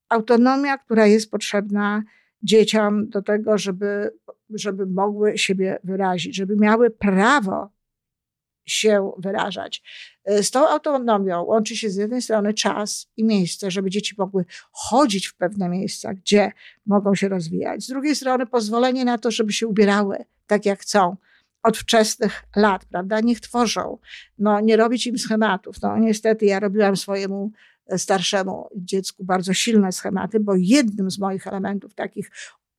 Autonomia, 0.09 0.79
która 0.79 1.07
jest 1.07 1.31
potrzebna 1.31 2.03
dzieciom 2.43 3.09
do 3.09 3.23
tego, 3.23 3.59
żeby, 3.59 4.11
żeby 4.51 4.87
mogły 4.87 5.39
siebie 5.39 5.79
wyrazić, 5.85 6.37
żeby 6.37 6.57
miały 6.57 6.91
prawo 6.91 7.71
się 8.67 9.13
wyrażać. 9.19 9.83
E, 10.25 10.43
z 10.43 10.51
tą 10.51 10.69
autonomią 10.69 11.43
łączy 11.43 11.77
się 11.77 11.91
z 11.91 11.97
jednej 11.97 12.23
strony 12.23 12.55
czas 12.55 13.07
i 13.17 13.25
miejsce, 13.25 13.71
żeby 13.71 13.91
dzieci 13.91 14.15
mogły 14.19 14.45
chodzić 14.73 15.27
w 15.27 15.37
pewne 15.37 15.69
miejsca, 15.69 16.15
gdzie 16.15 16.53
mogą 16.87 17.15
się 17.15 17.29
rozwijać. 17.29 17.85
Z 17.85 17.89
drugiej 17.89 18.17
strony 18.17 18.47
pozwolenie 18.47 19.05
na 19.05 19.19
to, 19.19 19.31
żeby 19.31 19.53
się 19.53 19.67
ubierały 19.67 20.25
tak, 20.47 20.67
jak 20.67 20.81
chcą 20.81 21.17
od 21.63 21.77
wczesnych 21.77 22.45
lat, 22.57 22.85
prawda? 22.85 23.21
Niech 23.21 23.41
tworzą. 23.41 23.99
No, 24.39 24.61
nie 24.61 24.77
robić 24.77 25.07
im 25.07 25.19
schematów. 25.19 25.77
No, 25.83 25.99
niestety 25.99 26.47
ja 26.47 26.61
robiłam 26.61 26.97
swojemu 26.97 27.53
starszemu 27.97 28.69
dziecku 28.77 29.25
bardzo 29.25 29.53
silne 29.55 29.93
schematy, 29.93 30.41
bo 30.41 30.55
jednym 30.57 31.11
z 31.11 31.19
moich 31.19 31.47
elementów 31.47 31.95
takich 31.95 32.31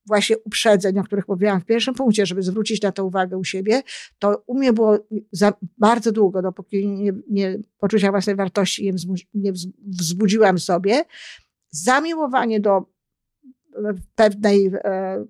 właśnie 0.06 0.38
uprzedzeń, 0.38 1.00
o 1.00 1.04
których 1.04 1.28
mówiłam 1.28 1.62
w 1.62 1.66
pierwszym 1.66 1.94
punkcie, 1.94 2.26
żeby 2.26 2.42
zwrócić 2.42 2.82
na 2.82 2.92
to 2.92 3.06
uwagę 3.06 3.38
u 3.38 3.44
siebie, 3.44 3.82
to 4.20 4.44
u 4.48 4.58
mnie 4.58 4.74
było 4.74 5.00
bardzo 5.78 6.12
długo, 6.12 6.42
dopóki 6.42 6.88
nie, 6.88 7.14
nie 7.30 7.60
poczucia 7.80 8.12
własnej 8.12 8.36
wartości 8.36 8.86
nie, 8.86 8.94
nie 9.34 9.54
wzbudziłam 9.88 10.60
sobie, 10.60 11.06
zamiłowanie 11.72 12.60
do 12.60 12.86
pewnej 14.16 14.72
e, 14.74 15.26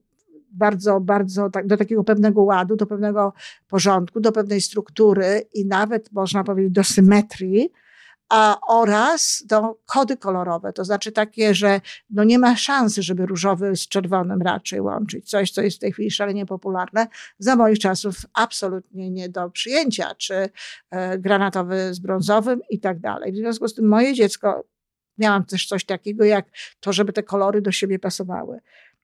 bardzo, 0.51 0.99
bardzo 0.99 1.49
tak, 1.49 1.67
do 1.67 1.77
takiego 1.77 2.03
pewnego 2.03 2.43
ładu, 2.43 2.75
do 2.75 2.85
pewnego 2.85 3.33
porządku, 3.67 4.19
do 4.19 4.31
pewnej 4.31 4.61
struktury 4.61 5.47
i 5.53 5.65
nawet 5.65 6.11
można 6.11 6.43
powiedzieć 6.43 6.73
do 6.73 6.83
symetrii, 6.83 7.69
a 8.29 8.57
oraz 8.67 9.43
do 9.45 9.79
kody 9.85 10.17
kolorowe, 10.17 10.73
to 10.73 10.85
znaczy 10.85 11.11
takie, 11.11 11.53
że 11.53 11.81
no 12.09 12.23
nie 12.23 12.39
ma 12.39 12.55
szansy, 12.55 13.03
żeby 13.03 13.25
różowy 13.25 13.75
z 13.75 13.87
czerwonym 13.87 14.41
raczej 14.41 14.81
łączyć. 14.81 15.29
Coś, 15.29 15.51
co 15.51 15.61
jest 15.61 15.77
w 15.77 15.79
tej 15.79 15.91
chwili 15.91 16.11
szalenie 16.11 16.45
popularne, 16.45 17.07
za 17.39 17.55
moich 17.55 17.79
czasów 17.79 18.15
absolutnie 18.33 19.09
nie 19.09 19.29
do 19.29 19.49
przyjęcia, 19.49 20.15
czy 20.15 20.49
e, 20.89 21.17
granatowy 21.17 21.93
z 21.93 21.99
brązowym 21.99 22.61
i 22.69 22.79
tak 22.79 22.99
dalej. 22.99 23.31
W 23.31 23.35
związku 23.35 23.67
z 23.67 23.73
tym 23.73 23.87
moje 23.87 24.13
dziecko, 24.13 24.63
miałam 25.17 25.45
też 25.45 25.67
coś 25.67 25.85
takiego 25.85 26.23
jak 26.23 26.45
to, 26.79 26.93
żeby 26.93 27.13
te 27.13 27.23
kolory 27.23 27.61
do 27.61 27.71
siebie 27.71 27.99
pasowały. 27.99 28.59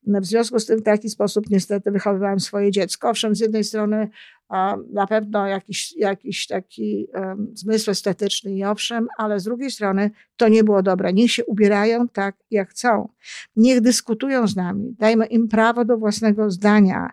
W 0.06 0.24
związku 0.24 0.58
z 0.58 0.66
tym 0.66 0.78
w 0.78 0.82
taki 0.82 1.10
sposób 1.10 1.50
niestety 1.50 1.90
wychowywałam 1.90 2.40
swoje 2.40 2.70
dziecko. 2.70 3.10
Owszem, 3.10 3.34
z 3.34 3.40
jednej 3.40 3.64
strony 3.64 4.08
na 4.92 5.06
pewno 5.08 5.46
jakiś, 5.46 5.96
jakiś 5.96 6.46
taki 6.46 7.06
um, 7.14 7.52
zmysł 7.54 7.90
estetyczny 7.90 8.54
i 8.54 8.64
owszem, 8.64 9.08
ale 9.18 9.40
z 9.40 9.44
drugiej 9.44 9.70
strony 9.70 10.10
to 10.36 10.48
nie 10.48 10.64
było 10.64 10.82
dobre. 10.82 11.12
Niech 11.12 11.32
się 11.32 11.44
ubierają 11.44 12.08
tak, 12.08 12.36
jak 12.50 12.70
chcą. 12.70 13.08
Niech 13.56 13.80
dyskutują 13.80 14.46
z 14.46 14.56
nami. 14.56 14.96
Dajmy 14.98 15.26
im 15.26 15.48
prawo 15.48 15.84
do 15.84 15.98
własnego 15.98 16.50
zdania 16.50 17.10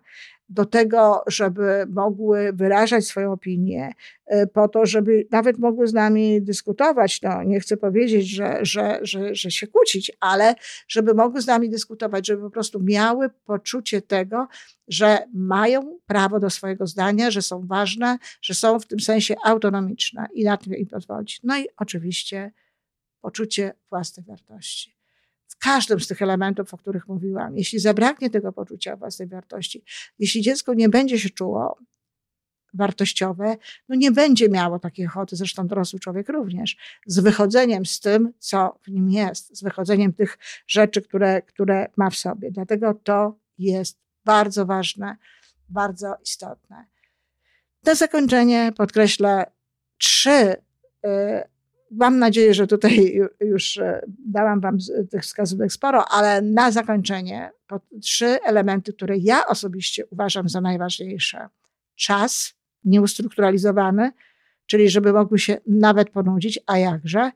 do 0.54 0.66
tego, 0.66 1.24
żeby 1.28 1.86
mogły 1.90 2.54
wyrażać 2.54 3.06
swoją 3.06 3.32
opinię, 3.32 3.94
e, 4.26 4.48
po 4.48 4.68
to, 4.68 4.86
żeby 4.86 5.28
nawet 5.32 5.58
mogły 5.58 5.88
z 5.88 5.94
nami 5.94 6.42
dyskutować. 6.42 7.22
No, 7.22 7.44
nie 7.44 7.60
chcę 7.60 7.78
powiedzieć, 7.78 8.30
że, 8.30 8.60
że, 8.62 9.00
że, 9.02 9.36
że 9.36 9.52
się 9.52 9.68
kłócić, 9.68 10.12
ale 10.20 10.56
żeby 10.88 11.14
mogły 11.14 11.42
z 11.42 11.48
nami 11.48 11.70
dyskutować, 11.70 12.28
żeby 12.28 12.42
po 12.42 12.50
prostu 12.50 12.84
miały 12.84 13.30
poczucie 13.30 14.02
tego, 14.02 14.48
że 14.88 15.18
mają 15.34 16.00
prawo 16.06 16.40
do 16.40 16.50
swojego 16.50 16.88
zdania, 16.88 17.32
że 17.32 17.42
są 17.42 17.68
ważne, 17.68 18.18
że 18.42 18.54
są 18.54 18.80
w 18.80 18.86
tym 18.86 19.00
sensie 19.00 19.36
autonomiczne 19.44 20.28
i 20.34 20.44
na 20.44 20.58
tym 20.58 20.76
im 20.76 20.88
pozwolić. 20.88 21.40
No 21.44 21.58
i 21.58 21.68
oczywiście 21.78 22.52
poczucie 23.22 23.74
własnej 23.90 24.26
wartości 24.26 25.03
każdym 25.64 26.00
z 26.00 26.08
tych 26.08 26.22
elementów, 26.22 26.74
o 26.74 26.78
których 26.78 27.08
mówiłam, 27.08 27.58
jeśli 27.58 27.80
zabraknie 27.80 28.30
tego 28.30 28.54
poczucia 28.54 28.96
własnej 28.96 29.28
wartości, 29.28 29.84
jeśli 30.20 30.42
dziecko 30.42 30.74
nie 30.74 30.90
będzie 30.90 31.20
się 31.20 31.30
czuło 31.30 31.78
wartościowe, 32.74 33.58
no 33.90 33.96
nie 33.96 34.12
będzie 34.12 34.50
miało 34.50 34.80
takiej 34.80 35.08
ochoty, 35.08 35.36
zresztą 35.36 35.68
dorosły 35.68 36.00
człowiek 36.00 36.30
również, 36.30 36.78
z 37.06 37.20
wychodzeniem 37.20 37.86
z 37.86 38.00
tym, 38.00 38.34
co 38.40 38.80
w 38.82 38.88
nim 38.88 39.10
jest, 39.10 39.58
z 39.58 39.64
wychodzeniem 39.64 40.14
tych 40.14 40.38
rzeczy, 40.68 41.02
które, 41.02 41.42
które 41.42 41.88
ma 41.98 42.10
w 42.10 42.16
sobie. 42.16 42.52
Dlatego 42.52 42.94
to 42.94 43.36
jest 43.58 44.00
bardzo 44.26 44.66
ważne, 44.66 45.18
bardzo 45.70 46.16
istotne. 46.24 46.86
Na 47.84 47.96
zakończenie 47.96 48.72
podkreślę 48.78 49.52
trzy 49.98 50.56
y, 51.06 51.53
Mam 51.96 52.20
nadzieję, 52.20 52.54
że 52.54 52.68
tutaj 52.68 53.22
już 53.40 53.78
e, 53.78 54.02
dałam 54.26 54.60
Wam 54.60 54.78
tych 55.12 55.22
wskazówek 55.22 55.72
sporo, 55.72 56.06
ale 56.10 56.42
na 56.42 56.72
zakończenie 56.72 57.52
trzy 58.02 58.26
elementy, 58.26 58.94
które 58.94 59.18
ja 59.18 59.48
osobiście 59.48 60.06
uważam 60.06 60.50
za 60.50 60.62
najważniejsze. 60.62 61.48
Czas 61.96 62.54
nieustrukturalizowany, 62.84 64.12
czyli 64.66 64.90
żeby 64.90 65.14
mogły 65.14 65.40
się 65.40 65.58
nawet 65.68 66.10
ponudzić, 66.10 66.60
a 66.68 66.78
jakże. 66.78 67.32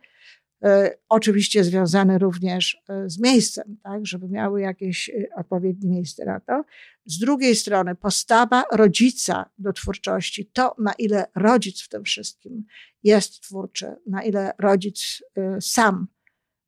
E, 0.63 0.97
oczywiście 1.09 1.63
związane 1.63 2.17
również 2.17 2.81
e, 2.89 3.09
z 3.09 3.19
miejscem, 3.19 3.77
tak, 3.83 4.05
żeby 4.05 4.29
miały 4.29 4.61
jakieś 4.61 5.11
odpowiednie 5.35 5.89
miejsce 5.89 6.25
na 6.25 6.39
to. 6.39 6.63
Z 7.07 7.19
drugiej 7.19 7.55
strony 7.55 7.95
postawa 7.95 8.63
rodzica 8.71 9.49
do 9.57 9.73
twórczości, 9.73 10.45
to 10.53 10.75
na 10.77 10.93
ile 10.93 11.25
rodzic 11.35 11.81
w 11.81 11.89
tym 11.89 12.03
wszystkim 12.03 12.65
jest 13.03 13.41
twórczy, 13.41 13.95
na 14.07 14.23
ile 14.23 14.51
rodzic 14.59 15.23
sam 15.61 16.07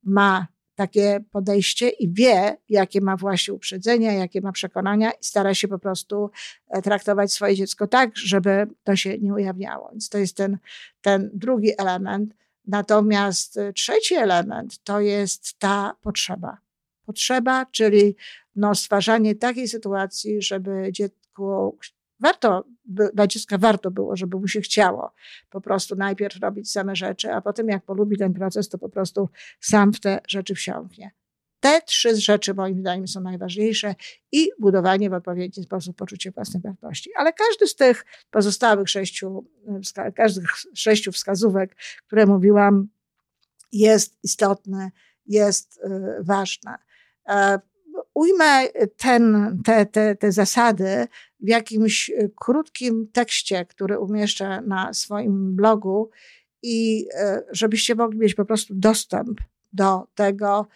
ma 0.04 0.48
takie 0.76 1.20
podejście 1.32 1.90
i 1.90 2.14
wie, 2.14 2.58
jakie 2.70 3.02
ma 3.02 3.18
właśnie 3.18 3.54
uprzedzenia, 3.54 4.14
jakie 4.14 4.42
ma 4.42 4.52
przekonania 4.52 5.12
i 5.12 5.24
stara 5.24 5.54
się 5.54 5.68
po 5.68 5.80
prostu 5.80 6.32
traktować 6.84 7.34
swoje 7.34 7.56
dziecko 7.56 7.88
tak, 7.88 8.18
żeby 8.18 8.68
to 8.84 8.96
się 8.96 9.18
nie 9.18 9.34
ujawniało. 9.34 9.90
Więc 9.92 10.10
to 10.10 10.18
jest 10.18 10.38
ten, 10.38 10.58
ten 11.02 11.30
drugi 11.34 11.72
element 11.78 12.34
Natomiast 12.70 13.58
y, 13.58 13.74
trzeci 13.74 14.16
element 14.16 14.84
to 14.84 15.00
jest 15.00 15.60
ta 15.60 15.96
potrzeba. 16.02 16.58
Potrzeba, 17.10 17.66
czyli 17.66 18.16
no 18.56 18.76
stwarzanie 18.76 19.36
takiej 19.36 19.68
sytuacji, 19.68 20.42
żeby 20.42 20.90
dziecku 20.92 21.78
warto, 22.20 22.66
dla 23.14 23.28
dziecka 23.28 23.58
warto 23.58 23.92
było, 23.92 24.16
żeby 24.16 24.38
mu 24.38 24.48
się 24.48 24.62
chciało 24.62 25.14
po 25.50 25.62
prostu 25.62 25.96
najpierw 25.96 26.40
robić 26.42 26.72
same 26.72 26.96
rzeczy, 26.96 27.32
a 27.34 27.42
potem 27.42 27.68
jak 27.68 27.86
polubi 27.86 28.18
ten 28.18 28.34
proces, 28.34 28.70
to 28.70 28.78
po 28.78 28.90
prostu 28.90 29.30
sam 29.60 29.94
w 29.94 30.00
te 30.00 30.20
rzeczy 30.28 30.56
wsiąknie. 30.56 31.12
Te 31.60 31.82
trzy 31.82 32.16
rzeczy 32.16 32.54
moim 32.54 32.80
zdaniem 32.80 33.08
są 33.08 33.22
najważniejsze 33.22 33.96
i 34.32 34.50
budowanie 34.60 35.10
w 35.10 35.14
odpowiedni 35.14 35.64
sposób 35.64 35.98
poczucia 35.98 36.32
własnej 36.32 36.64
wartości. 36.64 37.10
Ale 37.16 37.34
każdy 37.34 37.68
z 37.68 37.76
tych 37.76 38.06
pozostałych 38.32 38.90
sześciu, 38.90 39.46
każdych 40.16 40.46
sześciu 40.76 41.12
wskazówek, 41.12 41.76
które 42.08 42.26
mówiłam, 42.26 42.88
jest 43.72 44.20
istotny, 44.24 44.92
jest 45.30 45.78
y, 45.78 46.24
ważny. 46.24 46.72
E, 46.72 46.89
ujmę 48.14 48.68
ten, 48.98 49.58
te, 49.66 49.86
te, 49.86 50.16
te 50.16 50.32
zasady 50.32 51.08
w 51.40 51.48
jakimś 51.48 52.12
krótkim 52.36 53.08
tekście, 53.14 53.66
który 53.66 54.00
umieszczę 54.00 54.62
na 54.62 54.94
swoim 54.94 55.56
blogu 55.56 56.10
i 56.64 57.06
e, 57.14 57.42
żebyście 57.52 57.96
mogli 57.96 58.20
mieć 58.20 58.36
po 58.36 58.46
prostu 58.46 58.76
dostęp 58.76 59.42
do 59.74 60.08
tego, 60.16 60.68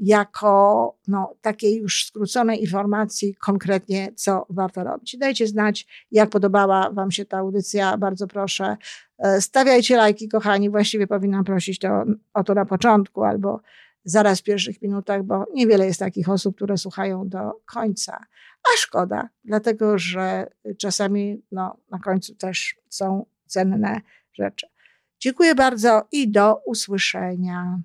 jako 0.00 0.96
no, 1.08 1.34
takiej 1.40 1.76
już 1.76 2.04
skróconej 2.06 2.60
informacji 2.60 3.34
konkretnie, 3.34 4.12
co 4.16 4.46
warto 4.50 4.84
robić. 4.84 5.16
Dajcie 5.18 5.46
znać, 5.46 6.06
jak 6.10 6.30
podobała 6.30 6.90
Wam 6.90 7.10
się 7.10 7.24
ta 7.24 7.38
audycja, 7.38 7.98
bardzo 7.98 8.26
proszę. 8.26 8.76
E, 9.18 9.40
stawiajcie 9.40 9.96
lajki, 9.96 10.28
kochani, 10.28 10.70
właściwie 10.70 11.06
powinnam 11.06 11.44
prosić 11.44 11.78
to, 11.78 12.04
o 12.34 12.44
to 12.44 12.54
na 12.54 12.64
początku 12.64 13.24
albo 13.24 13.60
zaraz 14.04 14.40
w 14.40 14.42
pierwszych 14.42 14.82
minutach, 14.82 15.22
bo 15.22 15.44
niewiele 15.54 15.86
jest 15.86 16.00
takich 16.00 16.28
osób, 16.28 16.56
które 16.56 16.78
słuchają 16.78 17.28
do 17.28 17.60
końca. 17.66 18.26
A 18.68 18.76
szkoda, 18.76 19.28
dlatego 19.44 19.98
że 19.98 20.46
czasami 20.78 21.42
no, 21.52 21.76
na 21.90 21.98
końcu 21.98 22.34
też 22.34 22.76
są 22.88 23.26
cenne 23.46 24.00
rzeczy. 24.32 24.66
Dziękuję 25.20 25.54
bardzo 25.54 26.08
i 26.12 26.30
do 26.30 26.56
usłyszenia. 26.66 27.78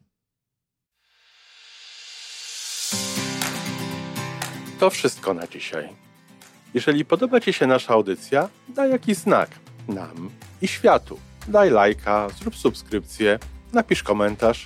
To 4.79 4.89
wszystko 4.89 5.33
na 5.33 5.47
dzisiaj. 5.47 5.89
Jeżeli 6.73 7.05
podoba 7.05 7.39
Ci 7.39 7.53
się 7.53 7.67
nasza 7.67 7.93
audycja, 7.93 8.49
daj 8.69 8.91
jakiś 8.91 9.17
znak 9.17 9.49
nam 9.87 10.29
i 10.61 10.67
światu. 10.67 11.19
Daj 11.47 11.69
lajka, 11.69 12.27
zrób 12.29 12.55
subskrypcję, 12.55 13.39
napisz 13.73 14.03
komentarz, 14.03 14.65